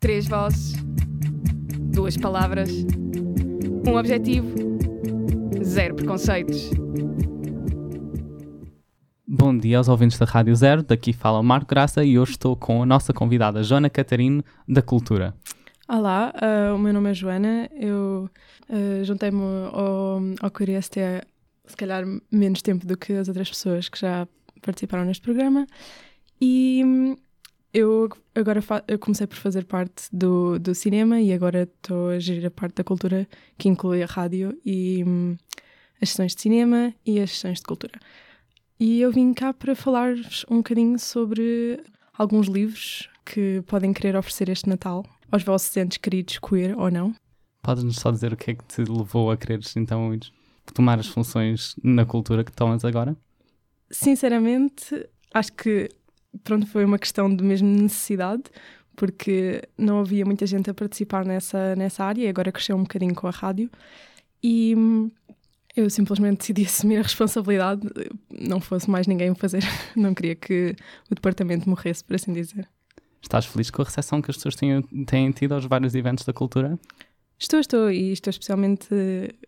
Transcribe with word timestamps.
Três 0.00 0.26
vozes, 0.26 0.72
duas 1.92 2.16
palavras, 2.16 2.70
um 3.86 3.98
objetivo, 3.98 4.48
zero 5.62 5.94
preconceitos. 5.94 6.70
Bom 9.28 9.54
dia 9.58 9.76
aos 9.76 9.88
ouvintes 9.88 10.18
da 10.18 10.24
Rádio 10.24 10.56
Zero, 10.56 10.82
daqui 10.82 11.12
fala 11.12 11.38
o 11.38 11.42
Marco 11.42 11.66
Graça 11.66 12.02
e 12.02 12.18
hoje 12.18 12.32
estou 12.32 12.56
com 12.56 12.82
a 12.82 12.86
nossa 12.86 13.12
convidada 13.12 13.62
Joana 13.62 13.90
Catarino, 13.90 14.42
da 14.66 14.80
Cultura. 14.80 15.34
Olá, 15.86 16.32
uh, 16.34 16.74
o 16.74 16.78
meu 16.78 16.94
nome 16.94 17.10
é 17.10 17.14
Joana, 17.14 17.68
eu 17.78 18.30
uh, 18.70 19.04
juntei-me 19.04 19.42
ao, 19.70 20.18
ao 20.40 20.50
QRST 20.50 20.98
há 20.98 21.22
se 21.66 21.76
calhar 21.76 22.04
menos 22.32 22.62
tempo 22.62 22.86
do 22.86 22.96
que 22.96 23.12
as 23.12 23.28
outras 23.28 23.50
pessoas 23.50 23.90
que 23.90 24.00
já 24.00 24.26
participaram 24.62 25.04
neste 25.04 25.22
programa 25.22 25.66
e 26.40 26.82
eu 27.72 28.08
agora 28.34 28.60
eu 28.88 28.98
comecei 28.98 29.26
por 29.26 29.36
fazer 29.36 29.64
parte 29.64 30.04
do, 30.12 30.58
do 30.58 30.74
cinema 30.74 31.20
e 31.20 31.32
agora 31.32 31.62
estou 31.62 32.10
a 32.10 32.18
gerir 32.18 32.46
a 32.46 32.50
parte 32.50 32.76
da 32.76 32.84
cultura 32.84 33.28
que 33.56 33.68
inclui 33.68 34.02
a 34.02 34.06
rádio 34.06 34.58
e 34.64 35.04
hum, 35.04 35.36
as 36.00 36.10
sessões 36.10 36.34
de 36.34 36.42
cinema 36.42 36.94
e 37.04 37.20
as 37.20 37.30
sessões 37.30 37.58
de 37.58 37.64
cultura. 37.64 37.98
E 38.78 39.00
eu 39.00 39.12
vim 39.12 39.32
cá 39.34 39.52
para 39.52 39.76
falar-vos 39.76 40.44
um 40.50 40.56
bocadinho 40.56 40.98
sobre 40.98 41.80
alguns 42.16 42.46
livros 42.46 43.08
que 43.24 43.62
podem 43.66 43.92
querer 43.92 44.16
oferecer 44.16 44.48
este 44.48 44.68
Natal 44.68 45.04
aos 45.30 45.44
vossos 45.44 45.76
entes 45.76 45.98
queridos, 45.98 46.38
queer 46.38 46.76
ou 46.76 46.90
não. 46.90 47.14
Podes-nos 47.62 47.96
só 47.96 48.10
dizer 48.10 48.32
o 48.32 48.36
que 48.36 48.52
é 48.52 48.54
que 48.54 48.64
te 48.64 48.82
levou 48.82 49.30
a 49.30 49.36
quereres 49.36 49.76
então 49.76 50.18
tomar 50.74 50.98
as 50.98 51.06
funções 51.06 51.76
na 51.82 52.04
cultura 52.06 52.42
que 52.42 52.52
tomas 52.52 52.84
agora? 52.84 53.16
Sinceramente, 53.90 55.06
acho 55.34 55.52
que 55.52 55.88
pronto, 56.44 56.66
foi 56.66 56.84
uma 56.84 56.98
questão 56.98 57.34
de 57.34 57.42
mesmo 57.42 57.68
necessidade, 57.68 58.44
porque 58.96 59.62
não 59.78 60.00
havia 60.00 60.24
muita 60.24 60.46
gente 60.46 60.70
a 60.70 60.74
participar 60.74 61.24
nessa, 61.24 61.74
nessa 61.76 62.04
área 62.04 62.22
e 62.24 62.28
agora 62.28 62.52
cresceu 62.52 62.76
um 62.76 62.82
bocadinho 62.82 63.14
com 63.14 63.26
a 63.26 63.30
rádio. 63.30 63.70
E 64.42 64.74
hum, 64.76 65.10
eu 65.76 65.88
simplesmente 65.88 66.38
decidi 66.38 66.64
assumir 66.66 66.98
a 66.98 67.02
responsabilidade, 67.02 67.82
não 68.30 68.60
fosse 68.60 68.90
mais 68.90 69.06
ninguém 69.06 69.34
fazer, 69.34 69.62
não 69.96 70.14
queria 70.14 70.34
que 70.34 70.74
o 71.10 71.14
departamento 71.14 71.68
morresse, 71.68 72.04
por 72.04 72.14
assim 72.16 72.32
dizer. 72.32 72.68
Estás 73.22 73.44
feliz 73.46 73.70
com 73.70 73.82
a 73.82 73.84
recepção 73.84 74.22
que 74.22 74.30
as 74.30 74.36
pessoas 74.36 74.54
têm, 74.54 74.82
têm 75.04 75.30
tido 75.30 75.54
aos 75.54 75.64
vários 75.66 75.94
eventos 75.94 76.24
da 76.24 76.32
cultura? 76.32 76.78
Estou, 77.38 77.58
estou, 77.58 77.90
e 77.90 78.12
estou 78.12 78.30
especialmente 78.30 78.88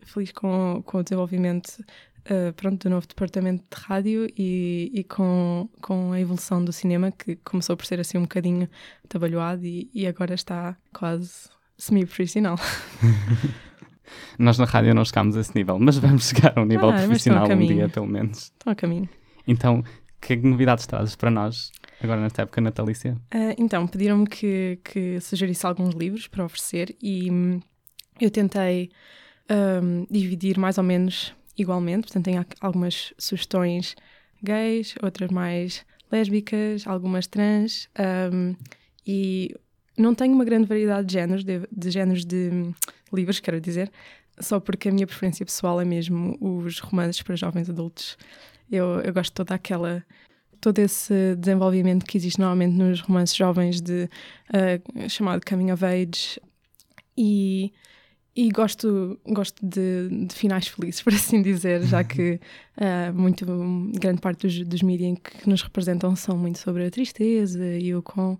feliz 0.03 0.31
com, 0.31 0.81
com 0.85 0.97
o 0.97 1.03
desenvolvimento 1.03 1.83
uh, 2.29 2.53
pronto, 2.53 2.83
do 2.83 2.89
novo 2.89 3.07
departamento 3.07 3.63
de 3.63 3.83
rádio 3.83 4.27
e, 4.37 4.91
e, 4.93 5.03
com, 5.03 5.69
com 5.81 6.11
a 6.11 6.19
evolução 6.19 6.63
do 6.63 6.71
cinema, 6.71 7.11
que 7.11 7.35
começou 7.37 7.75
por 7.75 7.85
ser 7.85 7.99
assim 7.99 8.17
um 8.17 8.23
bocadinho 8.23 8.69
trabalhado 9.07 9.65
e, 9.65 9.89
e 9.93 10.07
agora 10.07 10.33
está 10.33 10.77
quase 10.93 11.49
semi-profissional. 11.77 12.57
Nós 14.37 14.57
na 14.57 14.65
rádio 14.65 14.93
não 14.93 15.05
chegámos 15.05 15.37
a 15.37 15.41
esse 15.41 15.55
nível, 15.55 15.79
mas 15.79 15.97
vamos 15.97 16.27
chegar 16.29 16.53
a 16.55 16.61
um 16.61 16.65
nível 16.65 16.89
ah, 16.89 16.93
profissional 16.93 17.49
um 17.49 17.59
dia, 17.59 17.89
pelo 17.89 18.07
menos. 18.07 18.43
Estão 18.43 18.73
a 18.73 18.75
caminho. 18.75 19.09
Então, 19.47 19.83
que 20.21 20.35
novidades 20.35 20.85
trazes 20.85 21.15
para 21.15 21.31
nós 21.31 21.71
agora 22.01 22.21
nesta 22.21 22.43
época 22.43 22.61
natalícia? 22.61 23.13
Uh, 23.33 23.55
então, 23.57 23.87
pediram-me 23.87 24.27
que, 24.27 24.79
que 24.83 25.19
sugerisse 25.19 25.65
alguns 25.65 25.95
livros 25.95 26.27
para 26.27 26.43
oferecer 26.43 26.95
e 27.01 27.31
hum, 27.31 27.59
eu 28.19 28.29
tentei 28.29 28.89
um, 29.49 30.05
dividir 30.09 30.57
mais 30.57 30.77
ou 30.77 30.83
menos 30.83 31.33
igualmente, 31.57 32.03
portanto, 32.03 32.25
tenho 32.25 32.45
algumas 32.61 33.13
sugestões 33.17 33.95
gays, 34.41 34.95
outras 35.01 35.31
mais 35.31 35.85
lésbicas, 36.11 36.85
algumas 36.85 37.27
trans, 37.27 37.89
um, 38.31 38.55
e 39.05 39.55
não 39.97 40.13
tenho 40.13 40.33
uma 40.33 40.45
grande 40.45 40.67
variedade 40.67 41.07
de 41.07 41.13
géneros, 41.13 41.43
de, 41.43 41.67
de 41.71 41.91
géneros 41.91 42.25
de 42.25 42.73
livros, 43.11 43.39
quero 43.39 43.59
dizer, 43.59 43.91
só 44.39 44.59
porque 44.59 44.89
a 44.89 44.91
minha 44.91 45.07
preferência 45.07 45.45
pessoal 45.45 45.79
é 45.79 45.85
mesmo 45.85 46.37
os 46.39 46.79
romances 46.79 47.21
para 47.21 47.35
jovens 47.35 47.69
adultos. 47.69 48.17
Eu, 48.71 48.99
eu 49.01 49.13
gosto 49.13 49.33
toda 49.33 49.55
aquela 49.55 50.03
todo 50.59 50.79
esse 50.79 51.35
desenvolvimento 51.35 52.05
que 52.05 52.17
existe 52.17 52.39
normalmente 52.39 52.73
nos 52.73 53.01
romances 53.01 53.35
jovens 53.35 53.81
de 53.81 54.09
uh, 54.49 55.09
chamado 55.09 55.41
coming 55.45 55.71
of 55.71 55.83
age 55.83 56.39
e 57.17 57.73
e 58.35 58.49
gosto, 58.49 59.19
gosto 59.27 59.63
de, 59.65 60.25
de, 60.27 60.33
finais 60.33 60.67
felizes, 60.67 61.01
por 61.03 61.13
assim 61.13 61.41
dizer, 61.41 61.83
já 61.83 62.03
que 62.03 62.39
uh, 62.77 63.13
muito, 63.15 63.45
grande 63.93 64.21
parte 64.21 64.47
dos, 64.47 64.67
dos 64.67 64.81
mídias 64.81 65.17
que 65.23 65.47
nos 65.47 65.61
representam 65.61 66.15
são 66.15 66.37
muito 66.37 66.59
sobre 66.59 66.85
a 66.85 66.91
tristeza 66.91 67.65
e 67.77 67.93
o 67.95 68.01
quão 68.01 68.39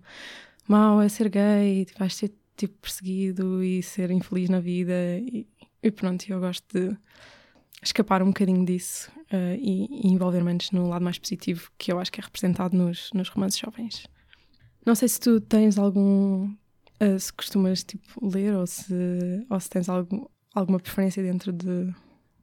mau 0.66 1.00
é 1.00 1.08
ser 1.08 1.28
gay, 1.28 1.86
vais 1.98 2.14
ser 2.14 2.32
tipo 2.56 2.74
perseguido 2.80 3.62
e 3.62 3.82
ser 3.82 4.10
infeliz 4.10 4.48
na 4.48 4.60
vida. 4.60 5.18
E, 5.18 5.46
e 5.82 5.90
pronto, 5.90 6.24
eu 6.28 6.40
gosto 6.40 6.64
de 6.72 6.96
escapar 7.82 8.22
um 8.22 8.28
bocadinho 8.28 8.64
disso 8.64 9.10
uh, 9.32 9.54
e, 9.58 10.06
e 10.06 10.08
envolver-me 10.08 10.50
antes 10.50 10.70
no 10.70 10.88
lado 10.88 11.04
mais 11.04 11.18
positivo 11.18 11.70
que 11.78 11.92
eu 11.92 11.98
acho 11.98 12.10
que 12.10 12.20
é 12.20 12.24
representado 12.24 12.76
nos, 12.76 13.10
nos 13.12 13.28
romances 13.28 13.60
jovens. 13.60 14.06
Não 14.84 14.94
sei 14.94 15.08
se 15.08 15.20
tu 15.20 15.40
tens 15.40 15.78
algum 15.78 16.52
Uh, 17.00 17.18
se 17.18 17.32
costumas 17.32 17.82
tipo, 17.82 18.04
ler 18.26 18.54
ou 18.54 18.66
se, 18.66 18.94
ou 19.50 19.58
se 19.58 19.68
tens 19.68 19.88
algum, 19.88 20.24
alguma 20.54 20.78
preferência 20.78 21.22
dentro 21.22 21.52
de. 21.52 21.92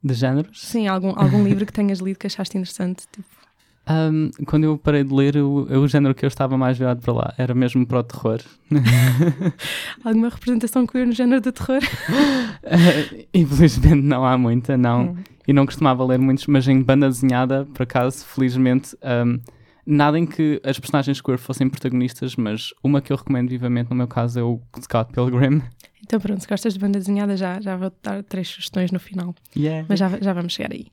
De 0.04 0.14
géneros? 0.14 0.60
Sim, 0.60 0.88
algum, 0.88 1.12
algum 1.16 1.42
livro 1.46 1.64
que 1.64 1.72
tenhas 1.72 2.00
lido 2.00 2.18
que 2.18 2.26
achaste 2.26 2.56
interessante. 2.58 3.06
Tipo. 3.10 3.42
Um, 3.88 4.30
quando 4.46 4.64
eu 4.64 4.78
parei 4.78 5.02
de 5.02 5.12
ler, 5.12 5.36
o, 5.38 5.66
o 5.80 5.88
género 5.88 6.14
que 6.14 6.24
eu 6.24 6.28
estava 6.28 6.56
mais 6.56 6.78
virado 6.78 7.00
para 7.00 7.12
lá 7.12 7.34
era 7.36 7.54
mesmo 7.54 7.84
para 7.84 7.98
o 7.98 8.02
terror. 8.02 8.40
Alguma 10.04 10.28
representação 10.28 10.86
queer 10.86 11.06
no 11.06 11.12
género 11.12 11.40
de 11.40 11.50
terror? 11.50 11.82
Uh, 11.82 13.26
infelizmente 13.34 14.02
não 14.02 14.24
há 14.24 14.38
muita, 14.38 14.76
não. 14.76 15.10
Hum. 15.10 15.16
E 15.48 15.52
não 15.52 15.66
costumava 15.66 16.04
ler 16.04 16.20
muitos, 16.20 16.46
mas 16.46 16.68
em 16.68 16.80
banda 16.80 17.08
desenhada, 17.08 17.66
por 17.74 17.82
acaso, 17.82 18.24
felizmente. 18.24 18.96
Um, 19.02 19.40
Nada 19.84 20.18
em 20.18 20.24
que 20.24 20.60
as 20.64 20.78
personagens 20.78 21.20
queer 21.20 21.38
fossem 21.38 21.68
protagonistas, 21.68 22.36
mas 22.36 22.72
uma 22.84 23.02
que 23.02 23.12
eu 23.12 23.16
recomendo 23.16 23.48
vivamente 23.48 23.90
no 23.90 23.96
meu 23.96 24.06
caso 24.06 24.38
é 24.38 24.42
o 24.42 24.60
Scott 24.80 25.12
Pilgrim. 25.12 25.60
Então 26.02 26.20
pronto, 26.20 26.40
se 26.40 26.48
gostas 26.48 26.74
de 26.74 26.78
banda 26.78 26.98
desenhada 26.98 27.36
já, 27.36 27.60
já 27.60 27.76
vou 27.76 27.92
dar 28.02 28.22
três 28.22 28.48
sugestões 28.48 28.92
no 28.92 29.00
final. 29.00 29.34
Yeah. 29.56 29.86
Mas 29.88 29.98
já, 29.98 30.08
já 30.20 30.32
vamos 30.32 30.52
chegar 30.52 30.72
aí. 30.72 30.86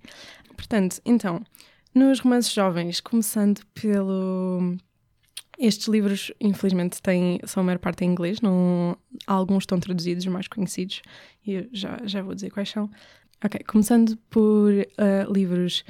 Portanto, 0.56 1.00
então, 1.06 1.42
nos 1.94 2.20
romances 2.20 2.54
jovens, 2.54 3.00
começando 3.00 3.62
pelo... 3.74 4.76
Estes 5.58 5.90
livros, 5.90 6.32
infelizmente, 6.40 7.02
têm, 7.02 7.40
são 7.44 7.62
a 7.62 7.66
maior 7.66 7.80
parte 7.80 8.06
em 8.06 8.08
inglês, 8.08 8.40
não, 8.40 8.98
alguns 9.28 9.64
estão 9.64 9.78
traduzidos, 9.78 10.26
os 10.26 10.32
mais 10.32 10.48
conhecidos, 10.48 11.02
e 11.46 11.52
eu 11.52 11.68
já, 11.74 12.00
já 12.06 12.22
vou 12.22 12.34
dizer 12.34 12.50
quais 12.50 12.70
são. 12.70 12.90
Ok, 13.44 13.60
começando 13.68 14.18
por 14.30 14.72
uh, 14.72 15.34
livros 15.34 15.84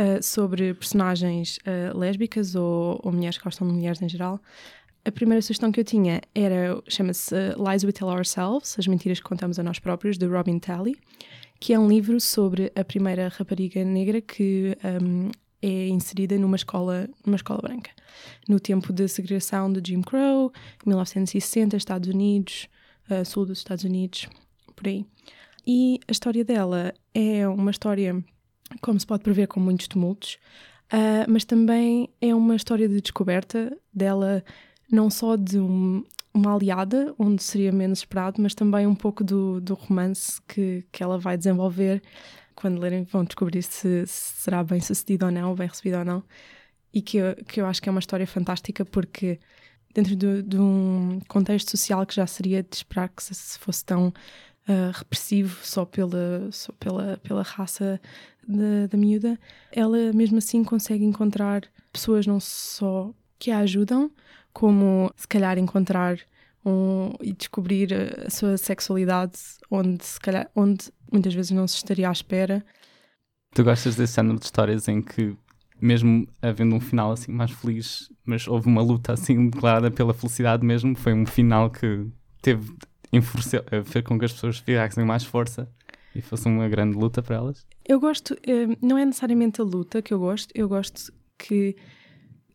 uh, 0.00 0.22
sobre 0.22 0.74
personagens 0.74 1.58
uh, 1.58 1.96
lésbicas 1.96 2.54
ou, 2.54 3.00
ou, 3.02 3.12
mulheres 3.12 3.38
que 3.38 3.44
gostam 3.44 3.66
de 3.66 3.74
mulheres 3.74 4.00
em 4.00 4.08
geral. 4.08 4.40
A 5.04 5.12
primeira 5.12 5.40
sugestão 5.40 5.70
que 5.70 5.78
eu 5.78 5.84
tinha 5.84 6.20
era, 6.34 6.82
chama-se 6.88 7.34
Lies 7.56 7.84
We 7.84 7.92
Tell 7.92 8.08
Ourselves, 8.08 8.76
As 8.78 8.86
Mentiras 8.88 9.20
que 9.20 9.24
Contamos 9.24 9.58
a 9.58 9.62
Nós 9.62 9.78
Próprios, 9.78 10.18
de 10.18 10.26
Robin 10.26 10.58
Talley, 10.58 10.96
que 11.60 11.72
é 11.72 11.78
um 11.78 11.88
livro 11.88 12.20
sobre 12.20 12.72
a 12.74 12.84
primeira 12.84 13.28
rapariga 13.28 13.84
negra 13.84 14.20
que 14.20 14.76
um, 15.00 15.30
é 15.62 15.88
inserida 15.88 16.36
numa 16.38 16.56
escola, 16.56 17.08
numa 17.24 17.36
escola 17.36 17.60
branca. 17.62 17.90
No 18.48 18.58
tempo 18.58 18.92
da 18.92 19.06
segregação 19.06 19.72
de 19.72 19.92
Jim 19.92 20.02
Crow, 20.02 20.52
1960, 20.84 21.76
Estados 21.76 22.08
Unidos, 22.08 22.68
uh, 23.08 23.24
sul 23.24 23.46
dos 23.46 23.58
Estados 23.58 23.84
Unidos, 23.84 24.28
por 24.74 24.88
aí. 24.88 25.06
E 25.66 26.00
a 26.06 26.12
história 26.12 26.44
dela 26.44 26.92
é 27.14 27.46
uma 27.48 27.70
história 27.70 28.24
como 28.80 28.98
se 28.98 29.06
pode 29.06 29.22
prever, 29.22 29.46
com 29.46 29.60
muitos 29.60 29.88
tumultos, 29.88 30.38
uh, 30.92 31.30
mas 31.30 31.44
também 31.44 32.08
é 32.20 32.34
uma 32.34 32.56
história 32.56 32.88
de 32.88 33.00
descoberta 33.00 33.76
dela, 33.92 34.44
não 34.90 35.10
só 35.10 35.36
de 35.36 35.58
um, 35.58 36.04
uma 36.36 36.54
aliada, 36.54 37.14
onde 37.18 37.42
seria 37.42 37.72
menos 37.72 38.00
esperado, 38.00 38.40
mas 38.40 38.54
também 38.54 38.86
um 38.86 38.94
pouco 38.94 39.24
do, 39.24 39.60
do 39.60 39.74
romance 39.74 40.40
que, 40.46 40.84
que 40.92 41.02
ela 41.02 41.18
vai 41.18 41.36
desenvolver. 41.36 42.02
Quando 42.54 42.80
lerem, 42.80 43.04
vão 43.04 43.24
descobrir 43.24 43.62
se, 43.62 44.06
se 44.06 44.42
será 44.42 44.62
bem 44.62 44.80
sucedido 44.80 45.26
ou 45.26 45.32
não, 45.32 45.54
bem 45.54 45.68
recebido 45.68 45.98
ou 45.98 46.04
não. 46.04 46.22
E 46.92 47.02
que 47.02 47.18
eu, 47.18 47.36
que 47.46 47.60
eu 47.60 47.66
acho 47.66 47.82
que 47.82 47.88
é 47.88 47.92
uma 47.92 48.00
história 48.00 48.26
fantástica 48.26 48.84
porque, 48.84 49.38
dentro 49.94 50.16
de, 50.16 50.42
de 50.42 50.58
um 50.58 51.20
contexto 51.28 51.70
social 51.70 52.06
que 52.06 52.14
já 52.14 52.26
seria 52.26 52.62
de 52.62 52.76
esperar 52.76 53.08
que 53.08 53.22
se, 53.22 53.34
se 53.34 53.58
fosse 53.58 53.84
tão 53.84 54.08
uh, 54.08 54.92
repressivo 54.92 55.58
só 55.62 55.84
pela, 55.84 56.48
só 56.50 56.72
pela, 56.78 57.18
pela 57.18 57.42
raça 57.42 58.00
da, 58.46 58.86
da 58.90 58.98
miúda, 58.98 59.38
ela 59.72 60.12
mesmo 60.12 60.38
assim 60.38 60.62
consegue 60.62 61.04
encontrar 61.04 61.62
pessoas 61.92 62.26
não 62.26 62.38
só 62.40 63.12
que 63.38 63.50
a 63.50 63.58
ajudam, 63.58 64.10
como 64.52 65.12
se 65.16 65.28
calhar 65.28 65.58
encontrar 65.58 66.18
um, 66.64 67.12
e 67.20 67.32
descobrir 67.32 67.92
a 68.26 68.30
sua 68.30 68.56
sexualidade 68.56 69.38
onde, 69.70 70.04
se 70.04 70.18
calhar, 70.18 70.50
onde 70.54 70.90
muitas 71.12 71.34
vezes 71.34 71.50
não 71.50 71.66
se 71.66 71.76
estaria 71.76 72.08
à 72.08 72.12
espera. 72.12 72.64
Tu 73.54 73.62
gostas 73.62 73.96
desse 73.96 74.16
género 74.16 74.38
de 74.38 74.44
histórias 74.44 74.88
em 74.88 75.00
que, 75.00 75.36
mesmo 75.80 76.26
havendo 76.42 76.74
um 76.74 76.80
final 76.80 77.12
assim 77.12 77.32
mais 77.32 77.50
feliz, 77.50 78.10
mas 78.24 78.46
houve 78.48 78.66
uma 78.66 78.82
luta 78.82 79.12
assim 79.12 79.48
declarada 79.48 79.90
pela 79.90 80.14
felicidade 80.14 80.64
mesmo, 80.64 80.96
foi 80.96 81.12
um 81.12 81.26
final 81.26 81.70
que 81.70 82.06
teve 82.42 82.74
enfureceu, 83.12 83.64
eh, 83.70 83.82
fez 83.84 84.04
com 84.04 84.18
que 84.18 84.24
as 84.24 84.32
pessoas 84.32 84.58
fizessem 84.58 85.04
mais 85.04 85.24
força 85.24 85.70
e 86.14 86.20
fosse 86.20 86.48
uma 86.48 86.68
grande 86.68 86.96
luta 86.96 87.22
para 87.22 87.36
elas? 87.36 87.66
Eu 87.88 88.00
gosto, 88.00 88.34
eh, 88.46 88.76
não 88.82 88.98
é 88.98 89.04
necessariamente 89.04 89.60
a 89.60 89.64
luta 89.64 90.02
que 90.02 90.12
eu 90.12 90.18
gosto, 90.18 90.50
eu 90.54 90.68
gosto 90.68 91.12
que 91.38 91.76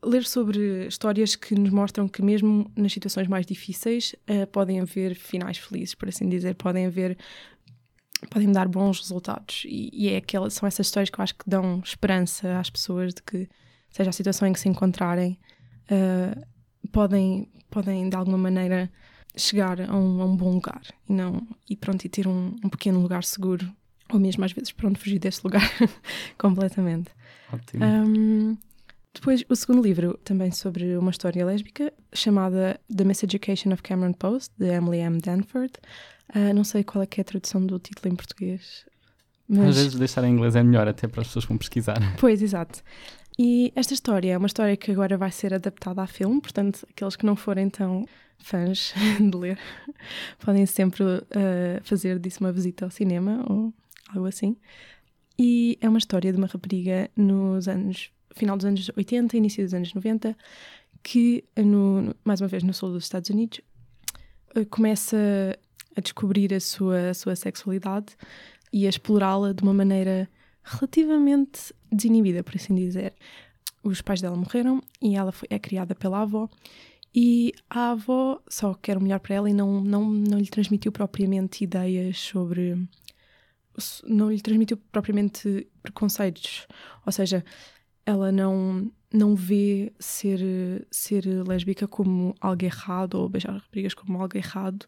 ler 0.04 0.26
sobre 0.26 0.88
histórias 0.88 1.36
que 1.36 1.56
nos 1.56 1.70
mostram 1.70 2.08
que 2.08 2.22
mesmo 2.22 2.70
nas 2.76 2.92
situações 2.92 3.28
mais 3.28 3.46
difíceis 3.46 4.16
uh, 4.28 4.48
podem 4.48 4.80
haver 4.80 5.16
finais 5.16 5.58
felizes, 5.58 5.94
por 5.94 6.10
assim 6.10 6.28
dizer, 6.28 6.56
podem 6.56 6.88
haver 6.88 7.18
podem 8.30 8.52
dar 8.52 8.68
bons 8.68 9.00
resultados. 9.00 9.64
E, 9.66 9.90
e 9.94 10.10
é 10.10 10.18
aquela, 10.18 10.50
são 10.50 10.68
essas 10.68 10.88
histórias 10.88 11.10
que 11.10 11.20
eu 11.20 11.24
acho 11.24 11.36
que 11.36 11.50
dão 11.50 11.82
esperança 11.84 12.60
às 12.60 12.70
pessoas 12.70 13.14
de 13.14 13.22
que 13.22 13.48
seja 13.90 14.10
a 14.10 14.14
situação 14.14 14.48
em 14.48 14.54
que 14.54 14.60
se 14.60 14.70
encontrarem 14.70 15.38
uh, 15.86 16.42
podem 16.92 17.50
podem 17.70 18.10
de 18.10 18.16
alguma 18.16 18.38
maneira 18.38 18.92
chegar 19.36 19.80
a 19.80 19.96
um, 19.96 20.22
a 20.22 20.26
um, 20.26 20.36
bom 20.36 20.56
lugar 20.56 20.82
e 21.08 21.14
não 21.14 21.48
e 21.70 21.76
pronto 21.76 22.04
e 22.04 22.10
ter 22.10 22.28
um, 22.28 22.56
um, 22.64 22.70
pequeno 22.70 23.00
lugar 23.00 23.24
seguro 23.24 23.72
ou 24.12 24.20
mesmo 24.20 24.44
às 24.44 24.52
vezes 24.52 24.72
pronto 24.72 25.00
fugir 25.00 25.20
desse 25.20 25.42
lugar 25.44 25.64
completamente 26.38 27.12
Ótimo. 27.54 27.84
Um, 27.84 28.58
depois, 29.14 29.44
o 29.50 29.56
segundo 29.56 29.82
livro, 29.82 30.18
também 30.24 30.52
sobre 30.52 30.96
uma 30.96 31.12
história 31.12 31.46
lésbica, 31.46 31.92
chamada 32.14 32.80
The 32.96 33.04
Miseducation 33.04 33.74
of 33.74 33.84
Cameron 33.84 34.14
Post, 34.14 34.54
de 34.58 34.68
Emily 34.68 35.00
M. 35.00 35.20
Danford. 35.20 35.74
Uh, 36.34 36.54
não 36.54 36.64
sei 36.64 36.84
qual 36.84 37.04
é, 37.04 37.08
é 37.18 37.22
a 37.22 37.24
tradução 37.24 37.66
do 37.66 37.78
título 37.78 38.14
em 38.14 38.16
português. 38.16 38.86
Mas... 39.50 39.70
Às 39.70 39.76
vezes 39.76 39.96
deixar 39.96 40.24
em 40.24 40.32
inglês 40.32 40.56
é 40.56 40.64
melhor 40.64 40.88
até 40.88 41.08
para 41.08 41.22
as 41.22 41.28
pessoas 41.28 41.44
que 41.44 41.50
vão 41.50 41.58
pesquisar. 41.58 42.00
Pois, 42.18 42.42
exato. 42.42 42.82
E 43.38 43.74
esta 43.76 43.94
história 43.94 44.32
é 44.32 44.38
uma 44.38 44.48
história 44.48 44.78
que 44.78 44.92
agora 44.92 45.18
vai 45.18 45.32
ser 45.32 45.54
adaptada 45.54 46.02
a 46.02 46.08
filme, 46.08 46.40
portanto, 46.40 46.88
aqueles 46.90 47.16
que 47.18 47.26
não 47.26 47.36
forem 47.36 47.70
tão 47.70 48.06
fãs 48.40 48.94
de 49.20 49.38
ler 49.38 49.60
podem 50.40 50.66
sempre 50.66 51.04
uh, 51.04 51.84
fazer 51.84 52.18
disso 52.18 52.40
uma 52.42 52.52
visita 52.52 52.86
ao 52.86 52.92
cinema 52.92 53.44
ou 53.50 53.74
algo 54.14 54.28
assim. 54.28 54.56
E 55.40 55.78
é 55.82 55.90
uma 55.90 55.98
história 55.98 56.32
de 56.32 56.38
uma 56.38 56.48
rapariga 56.48 57.10
nos 57.16 57.68
anos 57.68 58.12
final 58.36 58.58
dos 58.58 58.66
anos 58.66 58.90
80, 58.96 59.38
início 59.38 59.64
dos 59.64 59.74
anos 59.74 59.94
90, 59.94 60.36
que, 61.04 61.44
no, 61.58 62.16
mais 62.24 62.42
uma 62.42 62.48
vez, 62.48 62.64
no 62.64 62.74
sul 62.74 62.92
dos 62.92 63.04
Estados 63.04 63.30
Unidos, 63.30 63.62
eh, 64.56 64.66
começa 64.66 65.18
a 65.96 66.02
descobrir 66.02 66.54
a 66.54 66.60
sua, 66.60 67.10
a 67.10 67.14
sua 67.14 67.36
sexualidade 67.36 68.16
e 68.72 68.86
a 68.86 68.90
explorá-la 68.90 69.54
de 69.54 69.64
uma 69.64 69.74
maneira 69.74 70.30
relativamente 70.64 71.74
desinibida, 71.92 72.44
por 72.44 72.56
assim 72.56 72.76
dizer. 72.76 73.14
Os 73.84 74.02
pais 74.02 74.22
dela 74.22 74.36
morreram 74.36 74.82
e 75.02 75.16
ela 75.16 75.32
foi, 75.32 75.48
é 75.50 75.58
criada 75.58 75.96
pela 75.96 76.22
avó. 76.22 76.48
E 77.14 77.54
a 77.70 77.92
avó 77.92 78.42
só 78.48 78.74
quer 78.74 78.98
o 78.98 79.02
melhor 79.02 79.20
para 79.20 79.36
ela 79.36 79.50
e 79.50 79.54
não, 79.54 79.82
não, 79.82 80.10
não 80.10 80.38
lhe 80.38 80.48
transmitiu 80.48 80.92
propriamente 80.92 81.64
ideias 81.64 82.18
sobre. 82.18 82.88
Não 84.06 84.32
lhe 84.32 84.42
transmitiu 84.42 84.78
propriamente 84.92 85.68
preconceitos. 85.82 86.68
Ou 87.06 87.12
seja, 87.12 87.44
ela 88.06 88.32
não 88.32 88.92
não 89.14 89.36
vê 89.36 89.92
ser 90.00 90.88
ser 90.90 91.26
lésbica 91.46 91.88
como 91.88 92.34
algo 92.40 92.64
errado 92.64 93.16
ou 93.16 93.28
beijar 93.28 93.54
raparigas 93.54 93.94
como 93.94 94.22
algo 94.22 94.38
errado 94.38 94.86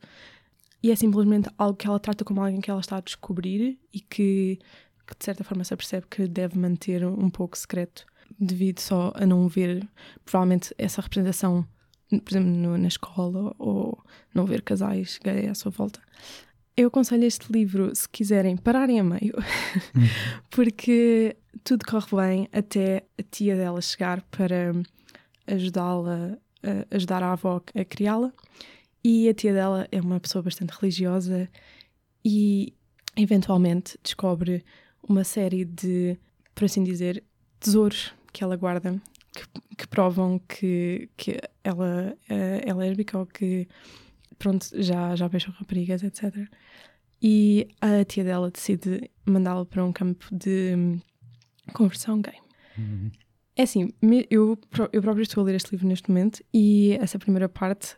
e 0.81 0.91
é 0.91 0.95
simplesmente 0.95 1.49
algo 1.57 1.77
que 1.77 1.87
ela 1.87 1.99
trata 1.99 2.23
como 2.23 2.41
alguém 2.41 2.61
que 2.61 2.71
ela 2.71 2.79
está 2.79 2.97
a 2.97 3.01
descobrir 3.01 3.77
e 3.93 3.99
que, 3.99 4.59
que 5.05 5.17
de 5.17 5.25
certa 5.25 5.43
forma 5.43 5.63
se 5.63 5.73
apercebe 5.73 6.07
que 6.09 6.27
deve 6.27 6.57
manter 6.57 7.05
um 7.05 7.29
pouco 7.29 7.57
secreto 7.57 8.05
devido 8.39 8.79
só 8.79 9.11
a 9.15 9.25
não 9.25 9.47
ver 9.47 9.87
provavelmente 10.23 10.73
essa 10.77 11.01
representação 11.01 11.67
por 12.09 12.31
exemplo 12.31 12.49
no, 12.49 12.77
na 12.77 12.87
escola 12.87 13.53
ou 13.59 14.01
não 14.33 14.45
ver 14.45 14.61
casais 14.61 15.19
gay 15.21 15.47
à 15.47 15.55
sua 15.55 15.71
volta 15.71 16.01
eu 16.75 16.87
aconselho 16.87 17.25
este 17.25 17.51
livro 17.51 17.95
se 17.95 18.07
quiserem 18.09 18.57
pararem 18.57 18.99
a 18.99 19.03
meio, 19.03 19.35
hum. 19.95 20.01
porque 20.49 21.37
tudo 21.63 21.85
corre 21.85 22.15
bem 22.15 22.49
até 22.51 23.03
a 23.17 23.23
tia 23.23 23.55
dela 23.55 23.81
chegar 23.81 24.21
para 24.23 24.73
ajudá-la, 25.47 26.37
ajudar 26.91 27.21
a 27.23 27.33
avó 27.33 27.61
a 27.75 27.85
criá-la. 27.85 28.31
E 29.03 29.27
a 29.27 29.33
tia 29.33 29.53
dela 29.53 29.87
é 29.91 29.99
uma 29.99 30.19
pessoa 30.19 30.41
bastante 30.41 30.71
religiosa 30.71 31.49
e 32.23 32.73
eventualmente 33.17 33.97
descobre 34.01 34.63
uma 35.07 35.23
série 35.23 35.65
de, 35.65 36.17
por 36.55 36.65
assim 36.65 36.83
dizer, 36.83 37.21
tesouros 37.59 38.13
que 38.31 38.43
ela 38.43 38.55
guarda 38.55 39.01
que, 39.33 39.75
que 39.77 39.87
provam 39.87 40.39
que, 40.39 41.09
que 41.17 41.39
ela 41.63 42.15
é, 42.29 42.69
é 42.69 42.73
lésbica 42.73 43.17
ou 43.17 43.25
que 43.25 43.67
pronto, 44.37 44.67
já, 44.73 45.15
já 45.15 45.27
beijou 45.29 45.53
raparigas, 45.53 46.03
etc. 46.03 46.47
E 47.21 47.67
a 47.79 48.03
tia 48.03 48.23
dela 48.23 48.51
decide 48.51 49.09
mandá-la 49.25 49.65
para 49.65 49.83
um 49.83 49.93
campo 49.93 50.25
de 50.31 50.99
conversão 51.73 52.21
gay. 52.21 52.35
Uhum. 52.77 53.09
É 53.55 53.63
assim, 53.63 53.93
eu, 54.29 54.57
eu 54.91 55.01
próprio 55.01 55.21
estou 55.21 55.41
a 55.41 55.45
ler 55.45 55.55
este 55.55 55.71
livro 55.71 55.87
neste 55.87 56.09
momento 56.09 56.43
e 56.53 56.97
essa 56.99 57.19
primeira 57.19 57.47
parte 57.47 57.95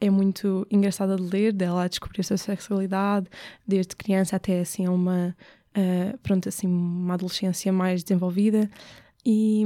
é 0.00 0.10
muito 0.10 0.66
engraçada 0.70 1.16
de 1.16 1.22
ler, 1.22 1.52
dela 1.52 1.84
a 1.84 1.88
descobrir 1.88 2.20
a 2.20 2.24
sua 2.24 2.36
sexualidade, 2.36 3.28
desde 3.66 3.94
criança 3.96 4.36
até 4.36 4.60
assim 4.60 4.88
uma, 4.88 5.36
uh, 5.76 6.18
pronto, 6.18 6.48
assim, 6.48 6.66
uma 6.66 7.14
adolescência 7.14 7.72
mais 7.72 8.02
desenvolvida. 8.02 8.68
E 9.24 9.64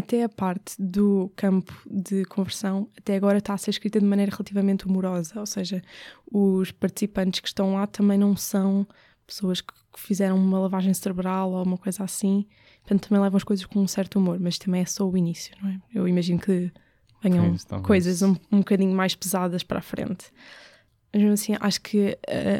até 0.00 0.24
a 0.24 0.28
parte 0.28 0.74
do 0.78 1.32
campo 1.36 1.72
de 1.88 2.24
conversão, 2.24 2.88
até 2.98 3.16
agora 3.16 3.38
está 3.38 3.54
a 3.54 3.58
ser 3.58 3.70
escrita 3.70 4.00
de 4.00 4.06
maneira 4.06 4.30
relativamente 4.30 4.86
humorosa, 4.86 5.38
ou 5.38 5.46
seja, 5.46 5.82
os 6.30 6.70
participantes 6.72 7.40
que 7.40 7.48
estão 7.48 7.74
lá 7.74 7.86
também 7.86 8.18
não 8.18 8.36
são 8.36 8.86
pessoas 9.26 9.60
que 9.60 9.72
fizeram 9.96 10.36
uma 10.36 10.58
lavagem 10.58 10.92
cerebral 10.92 11.52
ou 11.52 11.62
uma 11.62 11.78
coisa 11.78 12.02
assim, 12.02 12.46
portanto 12.80 13.08
também 13.08 13.22
levam 13.22 13.36
as 13.36 13.44
coisas 13.44 13.64
com 13.64 13.80
um 13.80 13.86
certo 13.86 14.18
humor, 14.18 14.38
mas 14.40 14.58
também 14.58 14.82
é 14.82 14.84
só 14.84 15.08
o 15.08 15.16
início, 15.16 15.54
não 15.62 15.70
é? 15.70 15.80
Eu 15.94 16.08
imagino 16.08 16.40
que 16.40 16.72
venham 17.22 17.54
coisas 17.82 18.22
um, 18.22 18.34
um 18.50 18.58
bocadinho 18.58 18.94
mais 18.94 19.14
pesadas 19.14 19.62
para 19.62 19.78
a 19.78 19.82
frente. 19.82 20.32
Mas 21.12 21.24
assim, 21.24 21.56
acho 21.58 21.80
que 21.80 22.18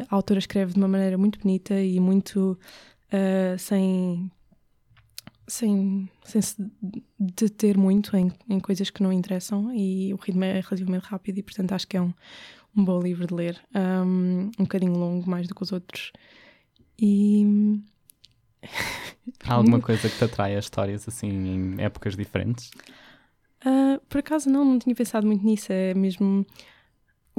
a 0.09 0.15
autora 0.15 0.39
escreve 0.39 0.73
de 0.73 0.79
uma 0.79 0.89
maneira 0.89 1.17
muito 1.17 1.39
bonita 1.41 1.81
e 1.81 1.99
muito 2.01 2.59
uh, 3.13 3.59
sem 3.59 4.31
sem, 5.51 6.09
sem 6.25 6.41
se 6.41 6.57
deter 7.19 7.77
muito 7.77 8.17
em, 8.17 8.33
em 8.49 8.61
coisas 8.61 8.91
que 8.91 9.03
não 9.03 9.13
interessam 9.13 9.73
e 9.75 10.13
o 10.15 10.17
ritmo 10.17 10.45
é 10.45 10.61
relativamente 10.61 11.05
rápido 11.05 11.39
e 11.39 11.43
portanto 11.43 11.73
acho 11.73 11.87
que 11.87 11.97
é 11.97 12.01
um, 12.01 12.13
um 12.77 12.85
bom 12.85 13.01
livro 13.01 13.27
de 13.27 13.35
ler 13.35 13.61
um, 13.75 14.51
um 14.59 14.65
bocadinho 14.65 14.95
longo 14.95 15.29
mais 15.29 15.49
do 15.49 15.55
que 15.55 15.63
os 15.63 15.73
outros 15.73 16.13
e 16.99 17.81
Há 19.45 19.55
alguma 19.55 19.81
coisa 19.81 20.09
que 20.09 20.17
te 20.17 20.25
atrai 20.25 20.57
a 20.57 20.59
histórias 20.59 21.07
assim 21.09 21.29
em 21.29 21.83
épocas 21.83 22.17
diferentes? 22.17 22.71
Uh, 23.65 24.01
por 24.09 24.19
acaso 24.19 24.49
não, 24.49 24.65
não 24.65 24.79
tinha 24.79 24.95
pensado 24.95 25.27
muito 25.27 25.45
nisso. 25.45 25.73
É 25.73 25.95
mesmo 25.95 26.47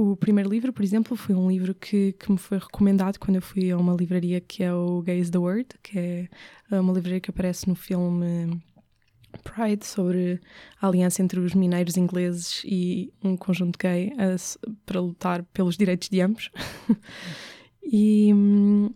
o 0.02 0.16
primeiro 0.16 0.50
livro, 0.50 0.74
por 0.74 0.84
exemplo, 0.84 1.16
foi 1.16 1.36
um 1.36 1.48
livro 1.48 1.76
que, 1.76 2.14
que 2.14 2.32
me 2.32 2.38
foi 2.38 2.58
recomendado 2.58 3.20
quando 3.20 3.36
eu 3.36 3.42
fui 3.42 3.70
a 3.70 3.78
uma 3.78 3.94
livraria 3.94 4.42
que 4.42 4.64
é 4.64 4.74
o 4.74 5.00
Gays 5.04 5.30
the 5.30 5.38
Word, 5.38 5.68
que 5.84 6.00
é 6.00 6.30
uma 6.72 6.92
livraria 6.92 7.20
que 7.20 7.30
aparece 7.30 7.70
no 7.70 7.76
filme 7.76 8.60
Pride 9.44 9.86
sobre 9.86 10.42
a 10.82 10.88
aliança 10.88 11.22
entre 11.22 11.40
os 11.40 11.54
mineiros 11.54 11.98
ingleses 11.98 12.64
e 12.66 13.14
um 13.24 13.38
conjunto 13.38 13.78
gay 13.78 14.12
a, 14.18 14.36
para 14.88 15.00
lutar 15.00 15.44
pelos 15.54 15.78
direitos 15.78 16.10
de 16.10 16.20
ambos. 16.20 16.50
e 17.84 18.34
uh, 18.34 18.94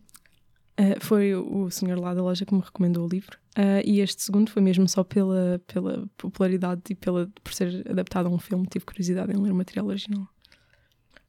foi 1.01 1.35
o 1.35 1.69
senhor 1.69 1.99
lá 1.99 2.15
da 2.15 2.23
loja 2.23 2.45
que 2.45 2.53
me 2.53 2.61
recomendou 2.61 3.05
o 3.05 3.09
livro. 3.09 3.37
Uh, 3.55 3.85
e 3.85 4.01
este 4.01 4.23
segundo 4.23 4.49
foi 4.49 4.61
mesmo 4.61 4.89
só 4.89 5.03
pela, 5.03 5.61
pela 5.67 6.09
popularidade 6.17 6.81
e 6.89 6.95
pela, 6.95 7.29
por 7.43 7.53
ser 7.53 7.85
adaptado 7.87 8.25
a 8.25 8.29
um 8.29 8.39
filme, 8.39 8.65
tive 8.65 8.85
curiosidade 8.85 9.31
em 9.31 9.39
ler 9.39 9.51
o 9.51 9.55
material 9.55 9.85
original. 9.85 10.27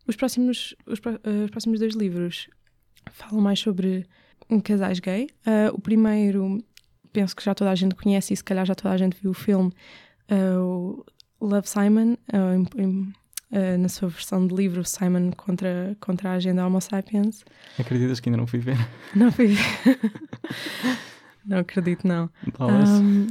Os 0.06 0.16
próximos, 0.16 0.74
os, 0.86 0.98
uh, 0.98 1.44
os 1.44 1.50
próximos 1.50 1.80
dois 1.80 1.94
livros 1.94 2.48
falam 3.10 3.40
mais 3.40 3.58
sobre 3.58 4.06
um 4.48 4.60
casais 4.60 5.00
gay. 5.00 5.28
Uh, 5.46 5.74
o 5.74 5.80
primeiro, 5.80 6.62
penso 7.12 7.34
que 7.34 7.44
já 7.44 7.54
toda 7.54 7.70
a 7.70 7.74
gente 7.74 7.94
conhece 7.94 8.32
e 8.32 8.36
se 8.36 8.44
calhar 8.44 8.64
já 8.64 8.74
toda 8.74 8.94
a 8.94 8.96
gente 8.96 9.16
viu 9.20 9.30
o 9.30 9.34
filme, 9.34 9.72
uh, 10.30 11.04
o 11.40 11.46
Love 11.46 11.68
Simon, 11.68 12.16
em, 12.76 13.12
na 13.78 13.88
sua 13.88 14.08
versão 14.08 14.46
de 14.46 14.54
livro, 14.54 14.84
Simon 14.84 15.30
contra, 15.32 15.96
contra 16.00 16.30
a 16.30 16.32
agenda 16.34 16.66
Homo 16.66 16.80
sapiens. 16.80 17.44
Acreditas 17.78 18.20
que 18.20 18.28
ainda 18.28 18.38
não 18.38 18.46
fui 18.46 18.58
ver? 18.58 18.76
Não 19.14 19.30
fui 19.30 19.48
ver. 19.48 20.00
não 21.44 21.58
acredito, 21.58 22.06
não. 22.06 22.28
Um, 22.58 23.26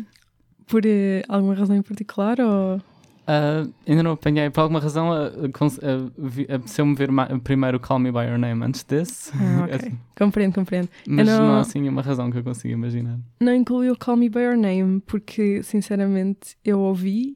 por 0.68 0.84
alguma 1.28 1.54
razão 1.54 1.76
em 1.76 1.82
particular 1.82 2.40
ou... 2.40 2.82
Uh, 3.28 3.74
ainda 3.88 4.04
não 4.04 4.12
apanhei, 4.12 4.52
por 4.52 4.62
alguma 4.62 4.80
razão, 4.80 5.10
apeteceu-me 5.12 6.94
ver 6.94 7.10
primeiro 7.44 7.80
Call 7.80 7.98
Me 7.98 8.12
By 8.12 8.26
Your 8.26 8.38
Name 8.38 8.64
antes 8.64 8.84
desse. 8.84 9.32
Ah. 9.34 9.66
Assim. 9.76 9.98
compreendo, 10.16 10.54
compreendo. 10.54 10.90
Mas 11.08 11.28
não... 11.28 11.48
não 11.48 11.56
há 11.56 11.62
assim 11.62 11.90
uma 11.90 12.04
razão 12.04 12.30
que 12.30 12.38
eu 12.38 12.44
consiga 12.44 12.74
imaginar. 12.74 13.20
Não 13.42 13.54
incluí 13.54 13.90
o 13.90 13.98
Call 13.98 14.18
Me 14.18 14.30
By 14.30 14.42
Your 14.42 14.58
Name 14.58 15.02
porque, 15.02 15.64
sinceramente, 15.64 16.56
eu 16.64 16.80
ouvi 16.80 17.36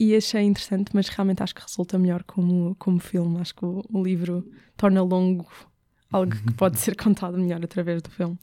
e 0.00 0.16
achei 0.16 0.42
interessante, 0.42 0.90
mas 0.94 1.08
realmente 1.08 1.42
acho 1.42 1.54
que 1.54 1.62
resulta 1.62 1.98
melhor 1.98 2.22
como, 2.24 2.74
como 2.76 2.98
filme. 2.98 3.38
Acho 3.38 3.54
que 3.54 3.64
o, 3.64 3.84
o 3.92 4.02
livro 4.02 4.44
torna 4.76 5.02
longo 5.02 5.46
algo 6.10 6.32
que 6.32 6.52
pode 6.54 6.78
ser 6.78 6.96
contado 6.96 7.38
melhor 7.38 7.62
através 7.62 8.00
do 8.00 8.10
filme. 8.10 8.38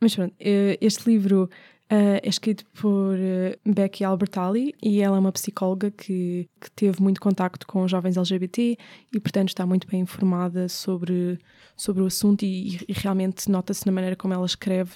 Mas 0.00 0.14
pronto, 0.14 0.34
eh, 0.40 0.78
este 0.80 1.08
livro 1.10 1.48
Uh, 1.92 2.16
é 2.22 2.28
escrito 2.28 2.64
por 2.70 3.16
uh, 3.16 3.70
Becky 3.70 4.02
Albertalli 4.02 4.74
e 4.82 5.02
ela 5.02 5.18
é 5.18 5.20
uma 5.20 5.30
psicóloga 5.30 5.90
que, 5.90 6.48
que, 6.58 6.70
teve 6.70 7.02
muito 7.02 7.20
contacto 7.20 7.66
com 7.66 7.86
jovens 7.86 8.16
LGBT 8.16 8.78
e, 9.12 9.20
portanto, 9.20 9.48
está 9.48 9.66
muito 9.66 9.86
bem 9.86 10.00
informada 10.00 10.70
sobre, 10.70 11.38
sobre 11.76 12.02
o 12.02 12.06
assunto 12.06 12.46
e, 12.46 12.78
e 12.88 12.94
realmente 12.94 13.50
nota-se 13.50 13.84
na 13.84 13.92
maneira 13.92 14.16
como 14.16 14.32
ela 14.32 14.46
escreve 14.46 14.92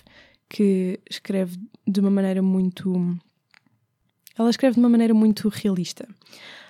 que 0.49 0.99
escreve 1.11 1.59
de 1.87 2.01
uma 2.01 2.11
maneira 2.11 2.41
muito. 2.41 3.19
Ela 4.39 4.51
escreve 4.51 4.75
de 4.75 4.81
uma 4.81 4.89
maneira 4.89 5.15
muito 5.15 5.49
realista. 5.49 6.07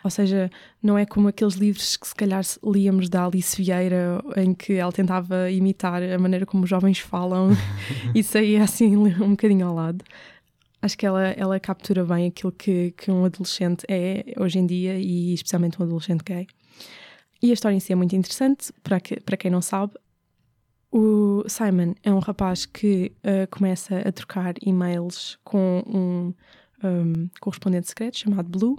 Ou 0.04 0.10
seja, 0.10 0.50
não 0.80 0.96
é 0.96 1.04
como 1.04 1.28
aqueles 1.28 1.54
livros 1.54 1.96
que 1.96 2.06
se 2.06 2.14
calhar 2.14 2.42
líamos 2.64 3.08
da 3.08 3.26
Alice 3.26 3.60
Vieira, 3.60 4.22
em 4.36 4.54
que 4.54 4.74
ela 4.74 4.92
tentava 4.92 5.50
imitar 5.50 6.00
a 6.02 6.18
maneira 6.18 6.46
como 6.46 6.62
os 6.62 6.70
jovens 6.70 7.00
falam 7.00 7.50
e 8.14 8.22
saía 8.22 8.62
assim 8.62 8.96
um 8.96 9.30
bocadinho 9.30 9.66
ao 9.66 9.74
lado. 9.74 10.04
Acho 10.80 10.96
que 10.96 11.04
ela, 11.04 11.30
ela 11.30 11.58
captura 11.58 12.04
bem 12.04 12.28
aquilo 12.28 12.52
que, 12.52 12.92
que 12.92 13.10
um 13.10 13.24
adolescente 13.24 13.84
é 13.88 14.32
hoje 14.38 14.60
em 14.60 14.66
dia 14.66 14.96
e 14.96 15.34
especialmente 15.34 15.80
um 15.80 15.84
adolescente 15.84 16.22
gay. 16.22 16.46
E 17.42 17.50
a 17.50 17.54
história 17.54 17.74
em 17.74 17.80
si 17.80 17.92
é 17.92 17.96
muito 17.96 18.14
interessante, 18.14 18.72
para, 18.84 19.00
que, 19.00 19.18
para 19.20 19.36
quem 19.36 19.50
não 19.50 19.60
sabe. 19.60 19.94
O 20.92 21.42
Simon 21.48 21.94
é 22.02 22.12
um 22.12 22.20
rapaz 22.20 22.64
que 22.64 23.12
uh, 23.18 23.50
começa 23.50 23.98
a 23.98 24.12
trocar 24.12 24.54
e-mails 24.62 25.38
com 25.42 25.82
um, 25.86 26.34
um 26.88 27.28
correspondente 27.40 27.88
secreto 27.88 28.18
chamado 28.18 28.48
Blue 28.48 28.78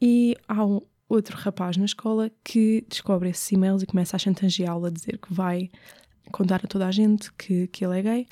e 0.00 0.36
há 0.48 0.64
um 0.64 0.80
outro 1.08 1.36
rapaz 1.36 1.76
na 1.76 1.84
escola 1.84 2.30
que 2.44 2.84
descobre 2.88 3.28
esses 3.28 3.50
e-mails 3.50 3.82
e 3.82 3.86
começa 3.86 4.16
a 4.16 4.18
chantageá-lo 4.18 4.86
a 4.86 4.90
dizer 4.90 5.18
que 5.18 5.32
vai 5.32 5.70
contar 6.30 6.60
a 6.64 6.68
toda 6.68 6.86
a 6.86 6.90
gente 6.90 7.32
que, 7.32 7.66
que 7.66 7.84
ele 7.84 7.98
é 7.98 8.02
gay. 8.02 8.26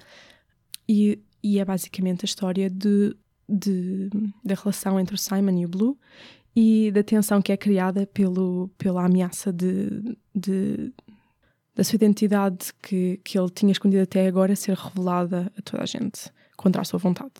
E, 0.88 1.18
e 1.42 1.58
é 1.58 1.64
basicamente 1.64 2.24
a 2.24 2.26
história 2.26 2.70
de, 2.70 3.14
de, 3.48 4.08
da 4.44 4.54
relação 4.54 4.98
entre 4.98 5.14
o 5.14 5.18
Simon 5.18 5.58
e 5.58 5.66
o 5.66 5.68
Blue 5.68 5.98
e 6.54 6.90
da 6.92 7.02
tensão 7.02 7.42
que 7.42 7.52
é 7.52 7.56
criada 7.56 8.06
pelo, 8.06 8.70
pela 8.78 9.04
ameaça 9.04 9.52
de, 9.52 10.16
de, 10.34 10.92
da 11.74 11.84
sua 11.84 11.96
identidade 11.96 12.72
que, 12.82 13.20
que 13.22 13.38
ele 13.38 13.50
tinha 13.50 13.72
escondido 13.72 14.02
até 14.02 14.26
agora 14.26 14.56
ser 14.56 14.76
revelada 14.76 15.52
a 15.56 15.62
toda 15.62 15.82
a 15.82 15.86
gente 15.86 16.30
contra 16.56 16.82
a 16.82 16.84
sua 16.84 16.98
vontade. 16.98 17.34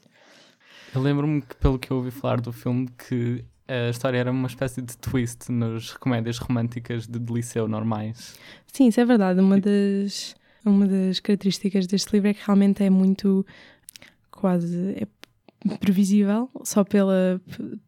Eu 0.94 1.02
lembro-me 1.02 1.42
que, 1.42 1.56
pelo 1.56 1.78
que 1.78 1.90
eu 1.90 1.98
ouvi 1.98 2.10
falar 2.10 2.40
do 2.40 2.52
filme, 2.52 2.88
que 3.08 3.44
a 3.68 3.90
história 3.90 4.18
era 4.18 4.30
uma 4.30 4.46
espécie 4.46 4.80
de 4.80 4.96
twist 4.96 5.52
nas 5.52 5.92
comédias 5.92 6.38
românticas 6.38 7.06
de, 7.06 7.18
liceu 7.18 7.68
normais. 7.68 8.36
Sim, 8.72 8.88
isso 8.88 9.00
é 9.00 9.04
verdade. 9.04 9.40
Uma 9.40 9.60
das, 9.60 10.34
uma 10.64 10.86
das 10.86 11.20
características 11.20 11.86
deste 11.86 12.12
livro 12.12 12.28
é 12.28 12.34
que 12.34 12.40
realmente 12.44 12.82
é 12.82 12.88
muito 12.88 13.44
quase 14.30 14.94
é 14.96 15.06
previsível, 15.76 16.48
só 16.62 16.84
pela 16.84 17.40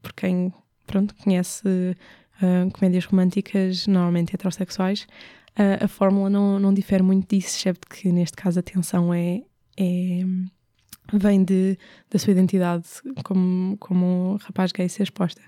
por 0.03 0.13
quem 0.13 0.53
pronto, 0.87 1.15
conhece 1.15 1.67
uh, 1.67 2.71
comédias 2.73 3.05
românticas 3.07 3.87
normalmente 3.87 4.35
heterossexuais. 4.35 5.07
Uh, 5.53 5.85
a 5.85 5.89
fórmula 5.89 6.29
não, 6.29 6.59
não 6.59 6.75
difere 6.75 7.03
muito 7.03 7.35
disso, 7.35 7.57
excepto 7.57 7.89
que 7.89 8.11
neste 8.11 8.37
caso 8.37 8.59
a 8.59 8.63
tensão 8.63 9.15
é, 9.15 9.43
é 9.77 10.25
vem 11.13 11.45
de, 11.45 11.79
da 12.11 12.19
sua 12.19 12.33
identidade 12.33 12.87
como, 13.25 13.77
como 13.79 14.35
um 14.35 14.37
rapaz 14.37 14.73
gay 14.73 14.89
ser 14.89 15.05
exposta. 15.05 15.43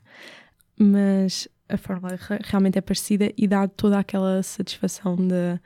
Mas 0.79 1.49
a 1.69 1.77
fórmula 1.77 2.19
realmente 2.45 2.79
é 2.79 2.81
parecida 2.81 3.33
e 3.37 3.47
dá 3.47 3.67
toda 3.69 3.99
aquela 3.99 4.43
satisfação 4.43 5.17
da 5.17 5.61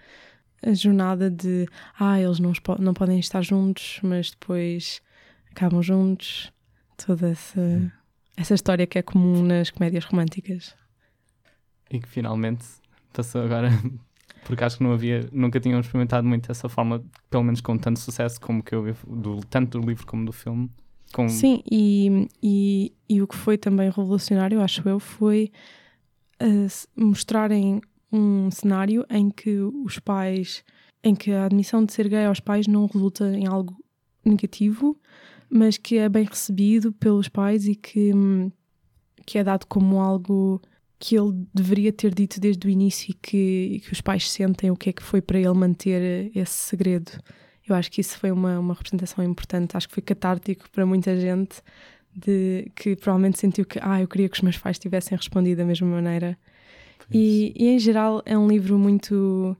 jornada 0.74 1.30
de 1.30 1.66
ah, 1.98 2.20
eles 2.20 2.38
não, 2.38 2.52
não 2.78 2.94
podem 2.94 3.18
estar 3.18 3.42
juntos, 3.42 4.00
mas 4.02 4.30
depois 4.30 5.00
acabam 5.50 5.82
juntos. 5.82 6.52
Toda 6.96 7.30
essa, 7.30 7.92
essa 8.36 8.54
história 8.54 8.86
que 8.86 8.98
é 8.98 9.02
comum 9.02 9.42
nas 9.42 9.70
comédias 9.70 10.04
românticas. 10.04 10.74
E 11.90 12.00
que 12.00 12.08
finalmente 12.08 12.64
passou 13.12 13.42
agora 13.42 13.68
porque 14.46 14.62
acho 14.62 14.78
que 14.78 14.84
não 14.84 14.92
havia, 14.92 15.28
nunca 15.32 15.58
tinham 15.58 15.80
experimentado 15.80 16.26
muito 16.26 16.50
essa 16.50 16.68
forma, 16.68 17.04
pelo 17.28 17.42
menos 17.42 17.60
com 17.60 17.76
tanto 17.76 17.98
sucesso 17.98 18.40
como 18.40 18.62
que 18.62 18.74
eu 18.74 18.94
do, 19.06 19.40
tanto 19.50 19.78
do 19.78 19.86
livro 19.86 20.06
como 20.06 20.24
do 20.24 20.32
filme. 20.32 20.70
Com... 21.12 21.28
Sim, 21.28 21.62
e, 21.70 22.28
e, 22.42 22.92
e, 23.08 23.22
o 23.22 23.26
que 23.26 23.36
foi 23.36 23.58
também 23.58 23.90
revolucionário, 23.90 24.60
acho 24.60 24.88
eu, 24.88 25.00
foi 25.00 25.50
uh, 26.42 27.04
mostrarem 27.04 27.80
um 28.12 28.50
cenário 28.50 29.04
em 29.10 29.30
que 29.30 29.58
os 29.60 29.98
pais, 29.98 30.64
em 31.02 31.14
que 31.14 31.32
a 31.32 31.46
admissão 31.46 31.84
de 31.84 31.92
ser 31.92 32.08
gay 32.08 32.24
aos 32.24 32.40
pais 32.40 32.66
não 32.66 32.86
resulta 32.86 33.36
em 33.36 33.46
algo 33.46 33.76
negativo, 34.24 34.96
mas 35.50 35.76
que 35.76 35.96
é 35.96 36.08
bem 36.08 36.24
recebido 36.24 36.92
pelos 36.92 37.28
pais 37.28 37.66
e 37.66 37.74
que, 37.74 38.12
que 39.24 39.38
é 39.38 39.44
dado 39.44 39.66
como 39.66 40.00
algo 40.00 40.60
que 40.98 41.16
ele 41.16 41.46
deveria 41.52 41.92
ter 41.92 42.14
dito 42.14 42.40
desde 42.40 42.66
o 42.66 42.70
início 42.70 43.10
e 43.10 43.14
que, 43.14 43.82
que, 43.84 43.92
os 43.92 44.00
pais 44.00 44.30
sentem 44.30 44.70
o 44.70 44.76
que 44.76 44.90
é 44.90 44.92
que 44.92 45.02
foi 45.02 45.20
para 45.20 45.38
ele 45.38 45.52
manter 45.52 46.30
esse 46.34 46.54
segredo. 46.54 47.12
Eu 47.68 47.74
acho 47.74 47.90
que 47.90 48.00
isso 48.00 48.18
foi 48.18 48.30
uma, 48.30 48.58
uma 48.58 48.74
representação 48.74 49.22
importante, 49.24 49.76
acho 49.76 49.88
que 49.88 49.94
foi 49.94 50.02
catártico 50.02 50.70
para 50.70 50.86
muita 50.86 51.18
gente 51.18 51.60
de 52.14 52.70
que 52.74 52.96
provavelmente 52.96 53.38
sentiu 53.38 53.66
que 53.66 53.78
ah, 53.82 54.00
eu 54.00 54.08
queria 54.08 54.28
que 54.28 54.36
os 54.36 54.40
meus 54.40 54.56
pais 54.56 54.78
tivessem 54.78 55.16
respondido 55.16 55.58
da 55.58 55.64
mesma 55.64 55.86
maneira. 55.86 56.38
E, 57.12 57.52
e, 57.54 57.68
em 57.68 57.78
geral 57.78 58.22
é 58.24 58.36
um 58.38 58.48
livro 58.48 58.78
muito 58.78 59.56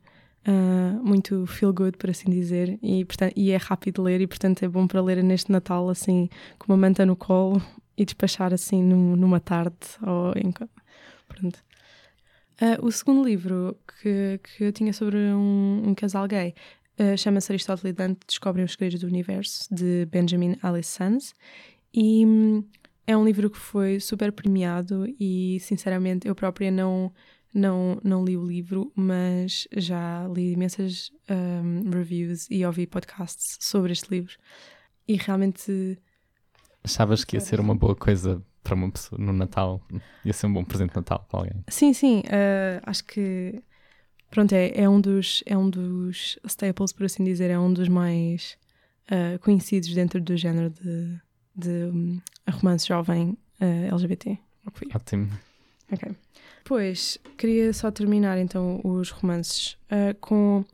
uh, 0.49 1.05
muito 1.05 1.47
feel 1.47 1.73
good, 1.73 1.99
por 1.99 2.11
assim 2.11 2.31
dizer, 2.31 2.79
e, 2.83 3.05
portanto, 3.05 3.35
e 3.37 3.51
é 3.51 3.57
rápido 3.57 3.97
de 3.97 4.01
ler 4.01 4.21
e 4.21 4.27
portanto 4.27 4.63
é 4.63 4.69
bom 4.69 4.87
para 4.87 5.03
ler 5.03 5.23
neste 5.23 5.53
Natal 5.53 5.89
assim 5.91 6.29
com 6.59 6.73
uma 6.73 6.79
manta 6.79 7.05
no 7.05 7.15
colo 7.15 7.63
e 7.97 8.05
despachar 8.05 8.53
assim 8.55 8.83
numa 8.83 9.39
tarde 9.39 9.77
ou 10.03 10.33
em, 10.37 10.53
Pronto. 11.27 11.63
Uh, 12.61 12.87
o 12.87 12.91
segundo 12.91 13.23
livro 13.23 13.77
que, 14.01 14.41
que 14.43 14.65
eu 14.65 14.73
tinha 14.73 14.93
sobre 14.93 15.19
um, 15.19 15.83
um 15.89 15.95
casal 15.95 16.27
gay 16.27 16.55
uh, 16.99 17.17
chama-se 17.17 17.53
Aristóteles 17.53 17.91
e 17.91 17.93
Dante 17.93 18.21
Descobrem 18.27 18.65
os 18.65 18.73
Segredos 18.73 19.01
do 19.01 19.07
Universo, 19.07 19.67
de 19.71 20.07
Benjamin 20.07 20.57
Alice 20.63 20.91
Sands. 20.91 21.35
E 21.93 22.25
um, 22.25 22.65
é 23.07 23.17
um 23.17 23.25
livro 23.25 23.51
que 23.51 23.59
foi 23.59 24.01
super 24.01 24.33
premiado 24.33 25.07
e, 25.21 25.59
sinceramente, 25.61 26.27
eu 26.27 26.35
própria 26.35 26.71
não, 26.71 27.13
não, 27.55 28.01
não 28.03 28.25
li 28.25 28.37
o 28.37 28.45
livro, 28.45 28.91
mas 28.95 29.69
já 29.77 30.27
li 30.29 30.53
imensas 30.53 31.13
um, 31.31 31.91
reviews 31.91 32.47
e 32.51 32.65
ouvi 32.67 32.87
podcasts 32.87 33.59
sobre 33.61 33.93
este 33.93 34.11
livro. 34.11 34.35
E 35.07 35.17
realmente. 35.17 35.99
Achavas 36.83 37.25
que 37.25 37.37
ia 37.37 37.41
ser 37.41 37.61
uma 37.61 37.75
boa 37.75 37.95
coisa 37.95 38.43
para 38.67 38.75
uma 38.75 38.91
pessoa 38.91 39.23
no 39.23 39.33
Natal, 39.33 39.81
ia 40.25 40.33
ser 40.33 40.49
um 40.49 40.53
bom 40.53 40.65
presente 40.65 40.91
de 40.91 40.97
Natal 40.97 41.25
para 41.31 41.41
alguém. 41.41 41.65
Sim, 41.69 41.93
sim, 41.93 42.19
uh, 42.27 42.83
acho 42.83 43.05
que 43.05 43.63
pronto, 44.29 44.53
é, 44.53 44.73
é, 44.75 44.89
um 44.89 45.01
dos, 45.01 45.45
é 45.47 45.57
um 45.57 45.71
dos 45.71 46.37
staples, 46.45 46.93
por 46.93 47.07
assim 47.07 47.23
dizer, 47.23 47.49
é 47.49 47.59
um 47.59 47.73
dos 47.73 47.89
mais 47.89 48.59
uh, 49.09 49.39
conhecidos 49.39 49.95
dentro 49.95 50.21
do 50.21 50.37
género 50.37 50.71
de, 50.71 51.21
de 51.55 51.85
um, 51.85 52.21
romance 52.51 52.89
jovem 52.89 53.31
uh, 53.31 53.65
eh, 53.65 53.89
LGBT. 53.93 54.37
Ótimo. 54.93 55.31
Ok. 55.93 56.17
Pois, 56.65 57.19
queria 57.39 57.73
só 57.73 57.93
terminar 57.93 58.37
então 58.39 58.81
os 58.83 59.11
romances 59.11 59.79
com 60.21 60.65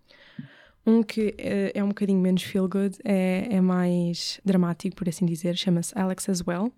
um 0.86 1.02
que 1.02 1.34
é, 1.36 1.72
é 1.74 1.84
um 1.84 1.88
bocadinho 1.88 2.18
menos 2.18 2.42
feel 2.42 2.66
good, 2.66 2.96
é, 3.04 3.48
é 3.50 3.60
mais 3.60 4.40
dramático, 4.42 4.96
por 4.96 5.06
assim 5.06 5.26
dizer, 5.26 5.54
chama-se 5.54 5.96
Alex 5.96 6.30
as 6.30 6.42
Well 6.46 6.72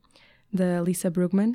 da 0.55 0.81
Lisa 0.81 1.11
Brugman. 1.11 1.53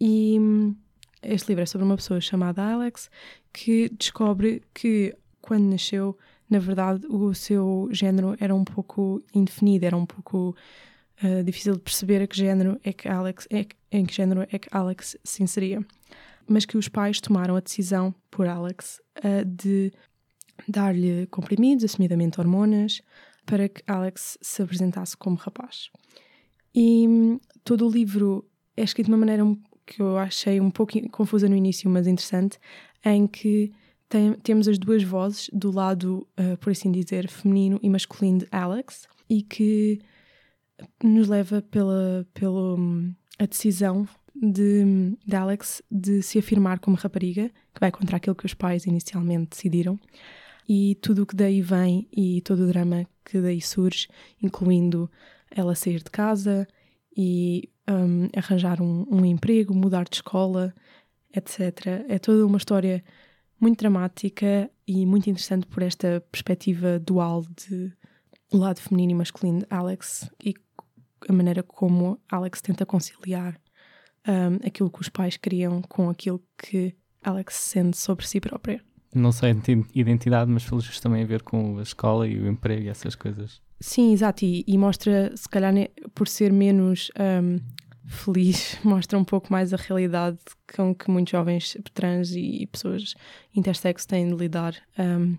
E 0.00 0.36
hum, 0.38 0.76
este 1.22 1.48
livro 1.48 1.62
é 1.62 1.66
sobre 1.66 1.86
uma 1.86 1.96
pessoa 1.96 2.20
chamada 2.20 2.62
Alex 2.62 3.08
que 3.52 3.88
descobre 3.90 4.62
que 4.74 5.14
quando 5.40 5.64
nasceu, 5.64 6.18
na 6.50 6.58
verdade, 6.58 7.06
o 7.06 7.32
seu 7.34 7.88
género 7.92 8.36
era 8.40 8.54
um 8.54 8.64
pouco 8.64 9.22
indefinido, 9.34 9.86
era 9.86 9.96
um 9.96 10.06
pouco 10.06 10.56
uh, 11.22 11.44
difícil 11.44 11.74
de 11.74 11.80
perceber 11.80 12.22
a 12.22 12.26
que 12.26 12.36
género 12.36 12.78
é 12.82 12.92
que 12.92 13.08
Alex, 13.08 13.46
é, 13.50 13.66
em 13.90 14.04
que 14.04 14.14
género 14.14 14.42
é 14.50 14.58
que 14.58 14.68
Alex 14.70 15.16
se 15.22 15.42
inseria. 15.42 15.84
Mas 16.48 16.64
que 16.64 16.76
os 16.76 16.88
pais 16.88 17.20
tomaram 17.20 17.54
a 17.54 17.60
decisão 17.60 18.14
por 18.30 18.46
Alex 18.46 19.00
uh, 19.18 19.44
de 19.44 19.92
dar-lhe 20.66 21.26
comprimidos, 21.26 21.84
assumidamente 21.84 22.40
hormonas, 22.40 23.00
para 23.46 23.68
que 23.68 23.82
Alex 23.86 24.38
se 24.40 24.62
apresentasse 24.62 25.16
como 25.16 25.36
rapaz. 25.36 25.90
E 26.74 27.06
hum, 27.06 27.40
todo 27.64 27.86
o 27.86 27.90
livro 27.90 28.48
é 28.76 28.82
escrito 28.82 29.06
de 29.06 29.12
uma 29.12 29.18
maneira 29.18 29.44
que 29.86 30.00
eu 30.00 30.16
achei 30.16 30.60
um 30.60 30.70
pouco 30.70 30.98
confusa 31.10 31.48
no 31.48 31.56
início, 31.56 31.90
mas 31.90 32.06
interessante, 32.06 32.58
em 33.04 33.26
que 33.26 33.72
tem, 34.08 34.34
temos 34.34 34.68
as 34.68 34.78
duas 34.78 35.02
vozes 35.02 35.50
do 35.52 35.70
lado, 35.70 36.26
uh, 36.38 36.56
por 36.58 36.70
assim 36.70 36.92
dizer, 36.92 37.28
feminino 37.28 37.78
e 37.82 37.88
masculino 37.88 38.40
de 38.40 38.48
Alex 38.50 39.06
e 39.28 39.42
que 39.42 40.00
nos 41.02 41.28
leva 41.28 41.62
pela, 41.62 42.26
pela 42.34 42.74
um, 42.74 43.14
a 43.38 43.46
decisão 43.46 44.06
de, 44.34 45.16
de 45.24 45.36
Alex 45.36 45.82
de 45.90 46.22
se 46.22 46.38
afirmar 46.38 46.78
como 46.78 46.96
rapariga, 46.96 47.48
que 47.74 47.80
vai 47.80 47.90
contra 47.90 48.16
aquilo 48.16 48.36
que 48.36 48.46
os 48.46 48.54
pais 48.54 48.86
inicialmente 48.86 49.50
decidiram, 49.50 49.98
e 50.68 50.96
tudo 50.96 51.22
o 51.22 51.26
que 51.26 51.36
daí 51.36 51.60
vem 51.60 52.08
e 52.12 52.40
todo 52.42 52.64
o 52.64 52.66
drama 52.66 53.06
que 53.24 53.40
daí 53.40 53.60
surge, 53.60 54.08
incluindo 54.42 55.10
ela 55.50 55.74
sair 55.74 56.02
de 56.02 56.10
casa 56.10 56.66
e 57.16 57.70
um, 57.88 58.28
arranjar 58.36 58.80
um, 58.80 59.06
um 59.10 59.24
emprego, 59.24 59.74
mudar 59.74 60.04
de 60.04 60.16
escola, 60.16 60.74
etc. 61.34 62.04
É 62.08 62.18
toda 62.18 62.46
uma 62.46 62.58
história 62.58 63.04
muito 63.60 63.78
dramática 63.78 64.70
e 64.86 65.06
muito 65.06 65.30
interessante 65.30 65.66
por 65.66 65.82
esta 65.82 66.20
perspectiva 66.30 66.98
dual 66.98 67.42
de 67.42 67.92
lado 68.52 68.80
feminino 68.80 69.12
e 69.12 69.14
masculino 69.14 69.60
de 69.60 69.66
Alex 69.70 70.30
e 70.44 70.54
a 71.28 71.32
maneira 71.32 71.62
como 71.62 72.20
Alex 72.30 72.60
tenta 72.60 72.84
conciliar 72.84 73.58
um, 74.26 74.66
aquilo 74.66 74.90
que 74.90 75.00
os 75.00 75.08
pais 75.08 75.36
queriam 75.36 75.80
com 75.82 76.10
aquilo 76.10 76.42
que 76.58 76.94
Alex 77.22 77.54
sente 77.54 77.96
sobre 77.96 78.26
si 78.26 78.40
própria. 78.40 78.82
Não 79.14 79.30
só 79.30 79.46
identidade, 79.46 80.50
mas 80.50 80.64
pelos 80.64 81.00
também 81.00 81.22
a 81.22 81.26
ver 81.26 81.42
com 81.42 81.78
a 81.78 81.82
escola 81.82 82.26
e 82.26 82.40
o 82.40 82.48
emprego 82.48 82.82
e 82.82 82.88
essas 82.88 83.14
coisas. 83.14 83.60
Sim, 83.82 84.12
exato, 84.12 84.44
e, 84.44 84.64
e 84.66 84.78
mostra, 84.78 85.36
se 85.36 85.48
calhar, 85.48 85.74
por 86.14 86.28
ser 86.28 86.52
menos 86.52 87.10
um, 87.18 87.58
feliz, 88.06 88.78
mostra 88.84 89.18
um 89.18 89.24
pouco 89.24 89.52
mais 89.52 89.74
a 89.74 89.76
realidade 89.76 90.38
com 90.76 90.94
que 90.94 91.10
muitos 91.10 91.32
jovens 91.32 91.76
trans 91.92 92.30
e 92.30 92.66
pessoas 92.70 93.14
intersexo 93.54 94.06
têm 94.06 94.28
de 94.28 94.36
lidar. 94.36 94.76
Um, 94.96 95.36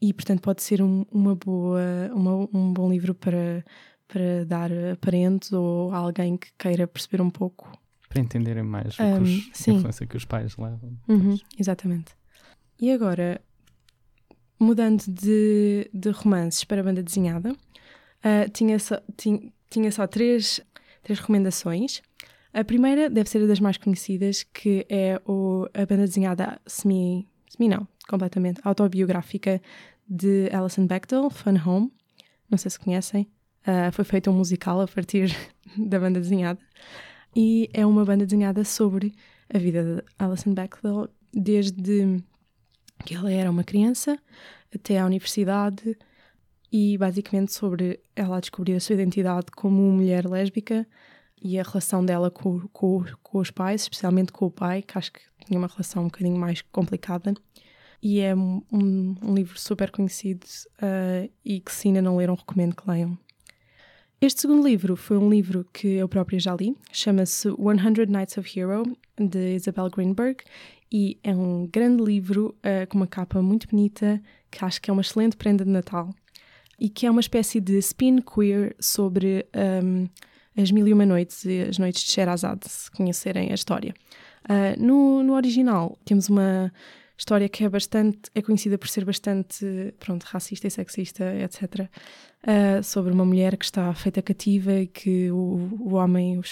e, 0.00 0.12
portanto, 0.14 0.40
pode 0.40 0.62
ser 0.62 0.80
um, 0.80 1.04
uma 1.10 1.34
boa, 1.34 2.10
uma, 2.14 2.48
um 2.52 2.72
bom 2.72 2.90
livro 2.90 3.14
para, 3.14 3.62
para 4.08 4.44
dar 4.46 4.70
a 4.72 4.96
parentes 4.96 5.52
ou 5.52 5.92
a 5.92 5.98
alguém 5.98 6.38
que 6.38 6.48
queira 6.58 6.86
perceber 6.86 7.22
um 7.22 7.30
pouco. 7.30 7.70
Para 8.08 8.22
entenderem 8.22 8.62
mais 8.62 8.98
um, 8.98 9.22
os, 9.22 9.68
a 9.68 9.70
influência 9.70 10.06
que 10.06 10.16
os 10.16 10.24
pais 10.24 10.56
levam. 10.56 10.96
Uhum, 11.08 11.38
exatamente. 11.58 12.12
E 12.80 12.90
agora, 12.90 13.40
mudando 14.58 15.02
de, 15.08 15.90
de 15.92 16.10
romances 16.10 16.64
para 16.64 16.82
banda 16.82 17.02
desenhada, 17.02 17.54
uh, 18.26 18.50
tinha, 18.50 18.78
só, 18.78 19.00
tinha, 19.16 19.40
tinha 19.70 19.92
só 19.92 20.06
três 20.06 20.60
três 21.06 21.20
recomendações. 21.20 22.02
A 22.52 22.64
primeira 22.64 23.08
deve 23.08 23.30
ser 23.30 23.42
a 23.44 23.46
das 23.46 23.60
mais 23.60 23.76
conhecidas, 23.76 24.42
que 24.42 24.84
é 24.88 25.20
o, 25.24 25.66
a 25.72 25.86
banda 25.86 26.04
desenhada 26.04 26.60
semi, 26.66 27.28
semi 27.48 27.68
não, 27.68 27.86
completamente 28.08 28.60
autobiográfica 28.64 29.62
de 30.08 30.50
Alison 30.52 30.84
Bechdel, 30.84 31.30
Fun 31.30 31.56
Home. 31.64 31.92
Não 32.50 32.58
sei 32.58 32.72
se 32.72 32.78
conhecem. 32.78 33.28
Uh, 33.62 33.92
foi 33.92 34.04
feito 34.04 34.30
um 34.30 34.32
musical 34.32 34.80
a 34.80 34.88
partir 34.88 35.32
da 35.78 36.00
banda 36.00 36.18
desenhada. 36.18 36.58
E 37.36 37.70
é 37.72 37.86
uma 37.86 38.04
banda 38.04 38.24
desenhada 38.24 38.64
sobre 38.64 39.14
a 39.52 39.58
vida 39.58 39.84
de 39.84 40.02
Alison 40.18 40.52
Bechdel 40.52 41.08
desde 41.32 42.20
que 43.04 43.14
ela 43.14 43.30
era 43.30 43.48
uma 43.48 43.62
criança 43.62 44.18
até 44.74 44.98
à 44.98 45.06
universidade 45.06 45.96
e 46.72 46.96
basicamente 46.98 47.52
sobre 47.52 48.00
ela 48.14 48.40
descobrir 48.40 48.74
a 48.74 48.80
sua 48.80 48.94
identidade 48.94 49.46
como 49.54 49.80
mulher 49.92 50.26
lésbica 50.26 50.86
e 51.42 51.58
a 51.58 51.62
relação 51.62 52.04
dela 52.04 52.30
com, 52.30 52.60
com, 52.72 53.04
com, 53.22 53.38
os 53.38 53.50
pais, 53.50 53.82
especialmente 53.82 54.32
com 54.32 54.46
o 54.46 54.50
pai, 54.50 54.82
que 54.82 54.96
acho 54.96 55.12
que 55.12 55.20
tinha 55.44 55.58
uma 55.58 55.68
relação 55.68 56.02
um 56.02 56.06
bocadinho 56.06 56.36
mais 56.36 56.62
complicada. 56.62 57.34
E 58.02 58.20
é 58.20 58.34
um, 58.34 58.62
um 58.72 59.34
livro 59.34 59.58
super 59.58 59.90
conhecido 59.90 60.44
uh, 60.82 61.30
e 61.44 61.60
que 61.60 61.72
se 61.72 61.88
ainda 61.88 62.02
não 62.02 62.16
leram, 62.16 62.34
recomendo 62.34 62.74
que 62.74 62.88
leiam. 62.88 63.18
Este 64.20 64.40
segundo 64.40 64.66
livro 64.66 64.96
foi 64.96 65.18
um 65.18 65.28
livro 65.28 65.66
que 65.72 65.88
eu 65.88 66.08
própria 66.08 66.38
já 66.38 66.54
li, 66.54 66.74
chama-se 66.90 67.48
100 67.50 68.06
Nights 68.08 68.38
of 68.38 68.58
Hero, 68.58 68.82
de 69.18 69.54
Isabel 69.54 69.90
Greenberg, 69.90 70.42
e 70.90 71.18
é 71.22 71.34
um 71.34 71.66
grande 71.66 72.02
livro 72.02 72.56
uh, 72.58 72.86
com 72.88 72.96
uma 72.96 73.06
capa 73.06 73.42
muito 73.42 73.68
bonita, 73.68 74.20
que 74.50 74.64
acho 74.64 74.80
que 74.80 74.90
é 74.90 74.92
uma 74.92 75.02
excelente 75.02 75.36
prenda 75.36 75.64
de 75.64 75.70
Natal 75.70 76.14
e 76.78 76.88
que 76.88 77.06
é 77.06 77.10
uma 77.10 77.20
espécie 77.20 77.60
de 77.60 77.78
spin 77.78 78.20
queer 78.20 78.76
sobre 78.78 79.46
um, 79.82 80.08
as 80.56 80.70
Mil 80.70 80.86
e 80.86 80.92
Uma 80.92 81.06
Noites 81.06 81.44
e 81.44 81.62
as 81.62 81.78
Noites 81.78 82.02
de 82.02 82.10
Sherazade, 82.10 82.68
se 82.68 82.90
conhecerem 82.90 83.50
a 83.50 83.54
história. 83.54 83.94
Uh, 84.48 84.80
no, 84.82 85.22
no 85.22 85.34
original 85.34 85.98
temos 86.04 86.28
uma 86.28 86.72
história 87.18 87.48
que 87.48 87.64
é 87.64 87.68
bastante 87.68 88.30
é 88.34 88.42
conhecida 88.42 88.76
por 88.76 88.88
ser 88.88 89.04
bastante 89.04 89.94
pronto 89.98 90.24
racista 90.24 90.66
e 90.66 90.70
sexista 90.70 91.24
etc 91.36 91.80
uh, 91.80 91.88
ah, 92.46 92.82
sobre 92.82 93.12
uma 93.12 93.24
mulher 93.24 93.56
que 93.56 93.64
está 93.64 93.92
feita 93.94 94.20
cativa 94.20 94.72
e 94.72 94.86
que 94.86 95.30
o, 95.30 95.78
o 95.80 95.94
homem 95.94 96.38
o, 96.38 96.42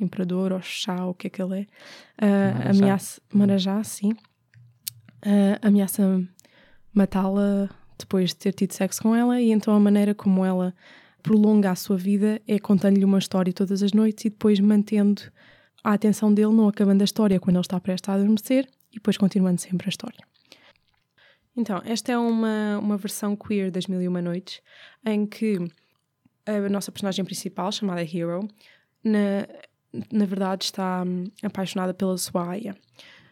imperador 0.00 0.52
ou 0.52 0.60
chá 0.60 1.06
o 1.06 1.14
que 1.14 1.26
é 1.26 1.30
que 1.30 1.42
ele 1.42 1.66
é 2.20 2.24
uh, 2.24 2.70
ameaça 2.70 3.20
Marajá 3.32 3.82
sim. 3.82 4.12
Uh, 5.24 5.58
ameaça 5.62 6.22
matá-la 6.94 7.68
depois 8.00 8.30
de 8.30 8.36
ter 8.36 8.52
tido 8.52 8.72
sexo 8.72 9.02
com 9.02 9.14
ela, 9.14 9.40
e 9.40 9.50
então 9.50 9.74
a 9.74 9.80
maneira 9.80 10.14
como 10.14 10.44
ela 10.44 10.74
prolonga 11.22 11.70
a 11.70 11.74
sua 11.74 11.96
vida 11.96 12.40
é 12.46 12.58
contando-lhe 12.58 13.04
uma 13.04 13.18
história 13.18 13.52
todas 13.52 13.82
as 13.82 13.92
noites 13.92 14.24
e 14.24 14.30
depois 14.30 14.58
mantendo 14.58 15.22
a 15.82 15.92
atenção 15.92 16.32
dele, 16.32 16.52
não 16.52 16.68
acabando 16.68 17.02
a 17.02 17.04
história 17.04 17.40
quando 17.40 17.56
ele 17.56 17.62
está 17.62 17.78
prestes 17.80 18.08
a 18.08 18.14
adormecer 18.14 18.68
e 18.90 18.94
depois 18.94 19.16
continuando 19.16 19.60
sempre 19.60 19.86
a 19.86 19.90
história. 19.90 20.24
Então, 21.56 21.82
esta 21.84 22.12
é 22.12 22.18
uma, 22.18 22.78
uma 22.78 22.96
versão 22.96 23.36
queer 23.36 23.70
das 23.70 23.86
Mil 23.86 24.00
e 24.00 24.08
Uma 24.08 24.22
Noites, 24.22 24.62
em 25.04 25.26
que 25.26 25.58
a 26.46 26.68
nossa 26.68 26.90
personagem 26.90 27.24
principal, 27.24 27.70
chamada 27.70 28.02
Hero, 28.02 28.48
na, 29.04 29.46
na 30.10 30.24
verdade 30.24 30.64
está 30.64 31.02
hum, 31.02 31.24
apaixonada 31.42 31.92
pela 31.92 32.16
sua 32.16 32.50
aia. 32.50 32.76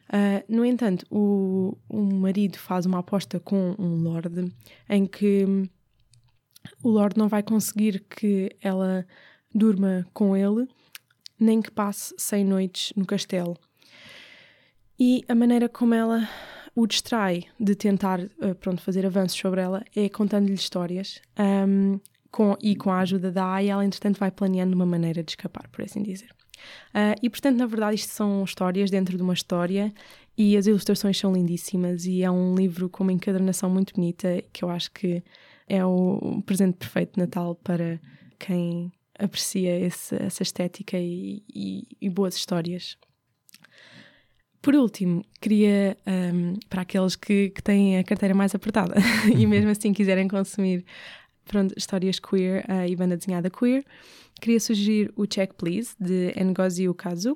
Uh, 0.09 0.43
no 0.49 0.65
entanto, 0.65 1.05
o, 1.11 1.77
o 1.89 2.03
marido 2.03 2.59
faz 2.59 2.87
uma 2.87 3.01
aposta 3.01 3.39
com 3.39 3.75
um 3.79 4.03
lord 4.03 4.53
em 4.89 5.07
que 5.07 5.69
o 6.83 6.89
lord 6.89 7.19
não 7.19 7.29
vai 7.29 7.43
conseguir 7.43 8.05
que 8.09 8.51
ela 8.61 9.07
durma 9.55 10.07
com 10.13 10.37
ele, 10.37 10.67
nem 11.39 11.61
que 11.61 11.71
passe 11.71 12.15
100 12.17 12.45
noites 12.45 12.93
no 12.97 13.05
castelo. 13.05 13.57
E 14.99 15.25
a 15.29 15.35
maneira 15.35 15.69
como 15.69 15.95
ela 15.95 16.29
o 16.75 16.87
distrai 16.87 17.45
de 17.59 17.75
tentar 17.75 18.21
uh, 18.21 18.55
pronto, 18.59 18.81
fazer 18.83 19.05
avanços 19.05 19.39
sobre 19.39 19.61
ela 19.61 19.85
é 19.95 20.09
contando-lhe 20.09 20.55
histórias 20.55 21.21
um, 21.39 21.99
com, 22.31 22.57
e 22.63 22.77
com 22.77 22.91
a 22.91 23.01
ajuda 23.01 23.33
da 23.33 23.47
Aya, 23.47 23.73
ela 23.73 23.85
entretanto 23.85 24.19
vai 24.19 24.31
planeando 24.31 24.75
uma 24.75 24.87
maneira 24.87 25.23
de 25.23 25.33
escapar, 25.33 25.69
por 25.69 25.83
assim 25.85 26.03
dizer. 26.03 26.38
Uh, 26.91 27.19
e 27.23 27.31
portanto, 27.31 27.57
na 27.57 27.67
verdade, 27.67 27.97
isto 27.97 28.11
são 28.11 28.45
histórias 28.45 28.91
dentro 28.91 29.17
de 29.17 29.23
uma 29.23 29.35
história 29.35 29.93
e 30.37 30.57
as 30.57 30.67
ilustrações 30.67 31.19
são 31.19 31.33
lindíssimas 31.33 32.07
e 32.07 32.23
é 32.23 32.31
um 32.31 32.55
livro 32.55 32.89
com 32.89 33.03
uma 33.03 33.13
encadernação 33.13 33.69
muito 33.69 33.95
bonita 33.95 34.43
que 34.53 34.65
eu 34.65 34.71
acho 34.71 34.91
que 34.93 35.23
é 35.69 35.85
o 35.85 36.43
presente 36.47 36.77
perfeito 36.77 37.15
de 37.15 37.21
Natal 37.21 37.55
para 37.57 38.01
quem 38.39 38.93
aprecia 39.19 39.79
esse, 39.81 40.15
essa 40.15 40.43
estética 40.43 40.97
e, 40.97 41.43
e, 41.53 41.89
e, 42.01 42.09
boas 42.09 42.37
histórias. 42.37 42.97
Por 44.63 44.75
último, 44.75 45.25
queria, 45.41 45.97
um, 46.07 46.55
para 46.69 46.83
aqueles 46.83 47.17
que, 47.17 47.51
que 47.51 47.63
têm 47.63 47.99
a 47.99 48.05
carteira 48.05 48.35
mais 48.35 48.55
apertada 48.55 48.95
e 49.37 49.47
mesmo 49.47 49.71
assim 49.71 49.93
quiserem 49.93 50.29
consumir 50.29 50.85
pronto, 51.45 51.75
histórias 51.77 52.21
queer 52.21 52.65
uh, 52.69 52.87
e 52.87 52.95
banda 52.95 53.17
desenhada 53.17 53.51
queer, 53.51 53.85
queria 54.41 54.61
sugerir 54.61 55.13
o 55.17 55.27
Check 55.27 55.55
Please, 55.55 55.95
de 55.99 56.33
Ngozi 56.43 56.89
Ukazu, 56.89 57.35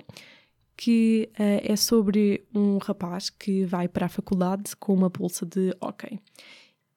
que 0.77 1.29
uh, 1.35 1.73
é 1.73 1.77
sobre 1.77 2.45
um 2.55 2.79
rapaz 2.79 3.31
que 3.31 3.65
vai 3.65 3.89
para 3.89 4.07
a 4.07 4.09
faculdade 4.09 4.75
com 4.77 4.95
uma 4.95 5.09
bolsa 5.09 5.45
de 5.47 5.75
hockey. 5.81 6.19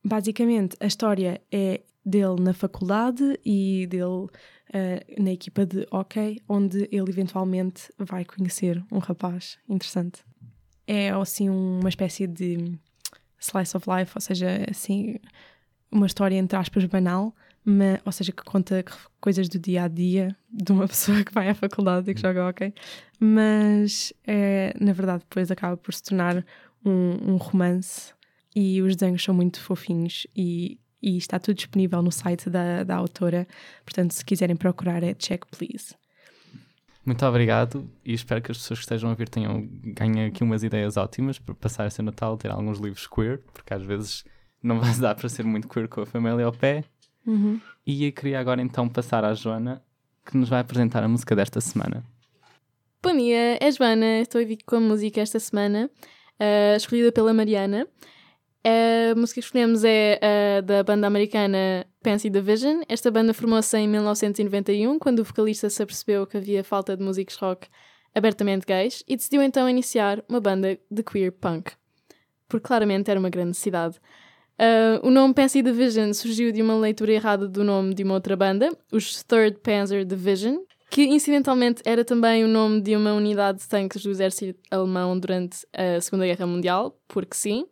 Basicamente, 0.03 0.75
a 0.79 0.85
história 0.85 1.41
é 1.51 1.81
dele 2.05 2.39
na 2.39 2.53
faculdade 2.53 3.39
e 3.43 3.87
dele 3.87 4.05
uh, 4.05 4.29
na 5.17 5.31
equipa 5.31 5.65
de 5.65 5.87
hockey, 5.91 6.41
onde 6.47 6.87
ele 6.91 7.09
eventualmente 7.09 7.91
vai 7.97 8.23
conhecer 8.23 8.83
um 8.91 8.99
rapaz 8.99 9.57
interessante. 9.67 10.23
É 10.87 11.09
assim 11.09 11.49
uma 11.49 11.89
espécie 11.89 12.27
de 12.27 12.77
slice 13.39 13.75
of 13.75 13.87
life, 13.89 14.11
ou 14.15 14.21
seja, 14.21 14.65
assim 14.69 15.17
uma 15.91 16.05
história 16.05 16.35
entre 16.35 16.57
aspas 16.57 16.85
banal, 16.85 17.35
mas, 17.65 17.99
ou 18.05 18.11
seja, 18.11 18.31
que 18.31 18.43
conta 18.43 18.85
coisas 19.19 19.49
do 19.49 19.57
dia 19.57 19.83
a 19.83 19.87
dia 19.87 20.35
de 20.51 20.71
uma 20.71 20.87
pessoa 20.87 21.23
que 21.23 21.33
vai 21.33 21.49
à 21.49 21.55
faculdade 21.55 22.11
e 22.11 22.13
que 22.13 22.21
joga 22.21 22.47
ok, 22.47 22.73
mas 23.19 24.13
é, 24.25 24.73
na 24.79 24.93
verdade 24.93 25.23
depois 25.27 25.49
acaba 25.49 25.75
por 25.75 25.93
se 25.93 26.03
tornar 26.03 26.45
um, 26.85 27.33
um 27.33 27.35
romance 27.37 28.13
e 28.55 28.81
os 28.81 28.95
desenhos 28.95 29.23
são 29.23 29.33
muito 29.33 29.59
fofinhos 29.59 30.27
e, 30.35 30.79
e 31.01 31.17
está 31.17 31.39
tudo 31.39 31.55
disponível 31.55 32.01
no 32.03 32.11
site 32.11 32.49
da, 32.49 32.83
da 32.83 32.95
autora, 32.95 33.47
portanto 33.83 34.11
se 34.11 34.23
quiserem 34.23 34.55
procurar 34.55 35.01
é 35.01 35.13
Check 35.15 35.45
Please. 35.47 35.95
Muito 37.03 37.23
obrigado 37.23 37.87
e 38.03 38.13
espero 38.13 38.41
que 38.41 38.51
as 38.51 38.57
pessoas 38.57 38.79
que 38.79 38.85
estejam 38.85 39.09
a 39.09 39.11
ouvir 39.13 39.29
tenham 39.29 39.67
ganhem 39.83 40.25
aqui 40.25 40.43
umas 40.43 40.63
ideias 40.63 40.97
ótimas 40.97 41.37
para 41.37 41.53
passar 41.53 41.85
esse 41.85 42.01
Natal, 42.01 42.35
ter 42.35 42.49
alguns 42.49 42.79
livros 42.79 43.05
queer, 43.05 43.41
porque 43.53 43.73
às 43.73 43.83
vezes 43.83 44.23
não 44.61 44.79
vai 44.81 44.91
dar 44.95 45.13
para 45.13 45.29
ser 45.29 45.43
muito 45.43 45.67
queer 45.67 45.87
com 45.87 46.01
a 46.01 46.05
família 46.05 46.45
ao 46.45 46.51
pé. 46.51 46.83
Uhum. 47.25 47.59
E 47.85 48.05
eu 48.05 48.11
queria 48.11 48.39
agora 48.39 48.61
então 48.61 48.87
passar 48.87 49.23
à 49.23 49.33
Joana, 49.33 49.81
que 50.25 50.37
nos 50.37 50.49
vai 50.49 50.59
apresentar 50.59 51.03
a 51.03 51.07
música 51.07 51.35
desta 51.35 51.61
semana. 51.61 52.03
Bom 53.01 53.15
dia, 53.15 53.57
é 53.61 53.71
Joana, 53.71 54.21
estou 54.21 54.41
aqui 54.41 54.57
com 54.65 54.77
a 54.77 54.79
música 54.79 55.21
esta 55.21 55.39
semana, 55.39 55.89
uh, 56.39 56.75
escolhida 56.75 57.11
pela 57.11 57.33
Mariana. 57.33 57.87
A 58.63 59.13
música 59.15 59.39
que 59.39 59.45
escolhemos 59.45 59.83
é 59.83 60.19
uh, 60.19 60.61
da 60.63 60.83
banda 60.83 61.05
americana 61.05 61.85
Pansy 62.01 62.31
Division. 62.31 62.81
Esta 62.89 63.11
banda 63.11 63.31
formou-se 63.31 63.77
em 63.77 63.87
1991, 63.87 64.97
quando 64.97 65.19
o 65.19 65.23
vocalista 65.23 65.69
se 65.69 65.83
apercebeu 65.83 66.25
que 66.25 66.37
havia 66.37 66.63
falta 66.63 66.97
de 66.97 67.03
músicos 67.03 67.35
rock 67.35 67.67
abertamente 68.15 68.65
gays 68.65 69.03
e 69.07 69.15
decidiu 69.15 69.43
então 69.43 69.69
iniciar 69.69 70.23
uma 70.27 70.39
banda 70.39 70.79
de 70.89 71.03
queer 71.03 71.31
punk. 71.31 71.73
Porque 72.47 72.65
claramente 72.65 73.11
era 73.11 73.19
uma 73.19 73.29
grande 73.29 73.49
necessidade. 73.49 73.99
Uh, 74.57 75.05
o 75.05 75.11
nome 75.11 75.33
Pansy 75.33 75.61
Division 75.61 76.13
surgiu 76.13 76.51
de 76.51 76.61
uma 76.61 76.77
leitura 76.77 77.11
errada 77.11 77.47
do 77.47 77.63
nome 77.63 77.93
de 77.93 78.03
uma 78.03 78.13
outra 78.13 78.37
banda, 78.37 78.69
os 78.91 79.21
Third 79.23 79.59
Panzer 79.59 80.05
Division, 80.05 80.59
que 80.89 81.03
incidentalmente 81.03 81.81
era 81.83 82.05
também 82.05 82.45
o 82.45 82.47
nome 82.47 82.79
de 82.79 82.95
uma 82.95 83.13
unidade 83.13 83.59
de 83.59 83.67
tanques 83.67 84.01
do 84.01 84.09
exército 84.09 84.57
alemão 84.71 85.19
durante 85.19 85.67
a 85.73 85.99
Segunda 85.99 86.25
Guerra 86.25 86.47
Mundial, 86.47 86.97
porque 87.07 87.35
sim. 87.35 87.65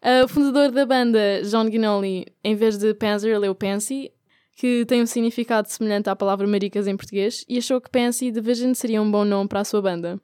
Uh, 0.00 0.24
o 0.24 0.28
fundador 0.28 0.70
da 0.70 0.86
banda, 0.86 1.42
John 1.42 1.68
Ginoli, 1.68 2.26
em 2.44 2.54
vez 2.54 2.78
de 2.78 2.94
Panzer, 2.94 3.36
leu 3.40 3.52
Pansy, 3.52 4.12
que 4.54 4.84
tem 4.86 5.02
um 5.02 5.06
significado 5.06 5.68
semelhante 5.68 6.08
à 6.08 6.14
palavra 6.14 6.46
maricas 6.46 6.86
em 6.86 6.96
português, 6.96 7.44
e 7.48 7.58
achou 7.58 7.80
que 7.80 7.90
Pansy 7.90 8.30
Division 8.30 8.74
seria 8.74 9.02
um 9.02 9.10
bom 9.10 9.24
nome 9.24 9.48
para 9.48 9.60
a 9.60 9.64
sua 9.64 9.82
banda. 9.82 10.20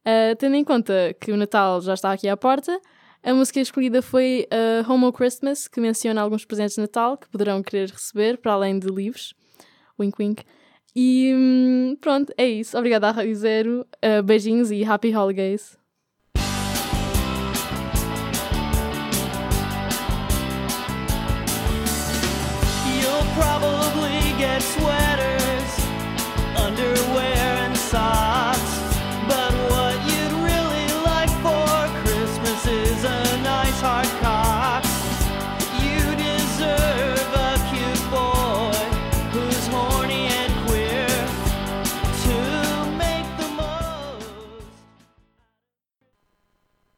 Uh, 0.00 0.34
tendo 0.38 0.54
em 0.54 0.64
conta 0.64 1.14
que 1.20 1.30
o 1.30 1.36
Natal 1.36 1.82
já 1.82 1.92
está 1.92 2.12
aqui 2.12 2.26
à 2.26 2.38
porta, 2.38 2.80
a 3.26 3.34
música 3.34 3.60
escolhida 3.60 4.00
foi 4.00 4.46
uh, 4.52 4.90
Homo 4.90 5.12
Christmas, 5.12 5.66
que 5.66 5.80
menciona 5.80 6.20
alguns 6.20 6.44
presentes 6.44 6.76
de 6.76 6.80
Natal 6.80 7.18
que 7.18 7.28
poderão 7.28 7.60
querer 7.60 7.90
receber, 7.90 8.38
para 8.38 8.52
além 8.52 8.78
de 8.78 8.86
livros. 8.86 9.34
Wink 9.98 10.16
wink. 10.22 10.44
E 10.94 11.32
hum, 11.34 11.96
pronto, 12.00 12.32
é 12.38 12.46
isso. 12.46 12.78
Obrigada 12.78 13.08
à 13.08 13.10
Rádio 13.10 13.34
Zero. 13.34 13.86
Uh, 13.96 14.22
beijinhos 14.22 14.70
e 14.70 14.84
Happy 14.84 15.14
Holidays. 15.14 15.76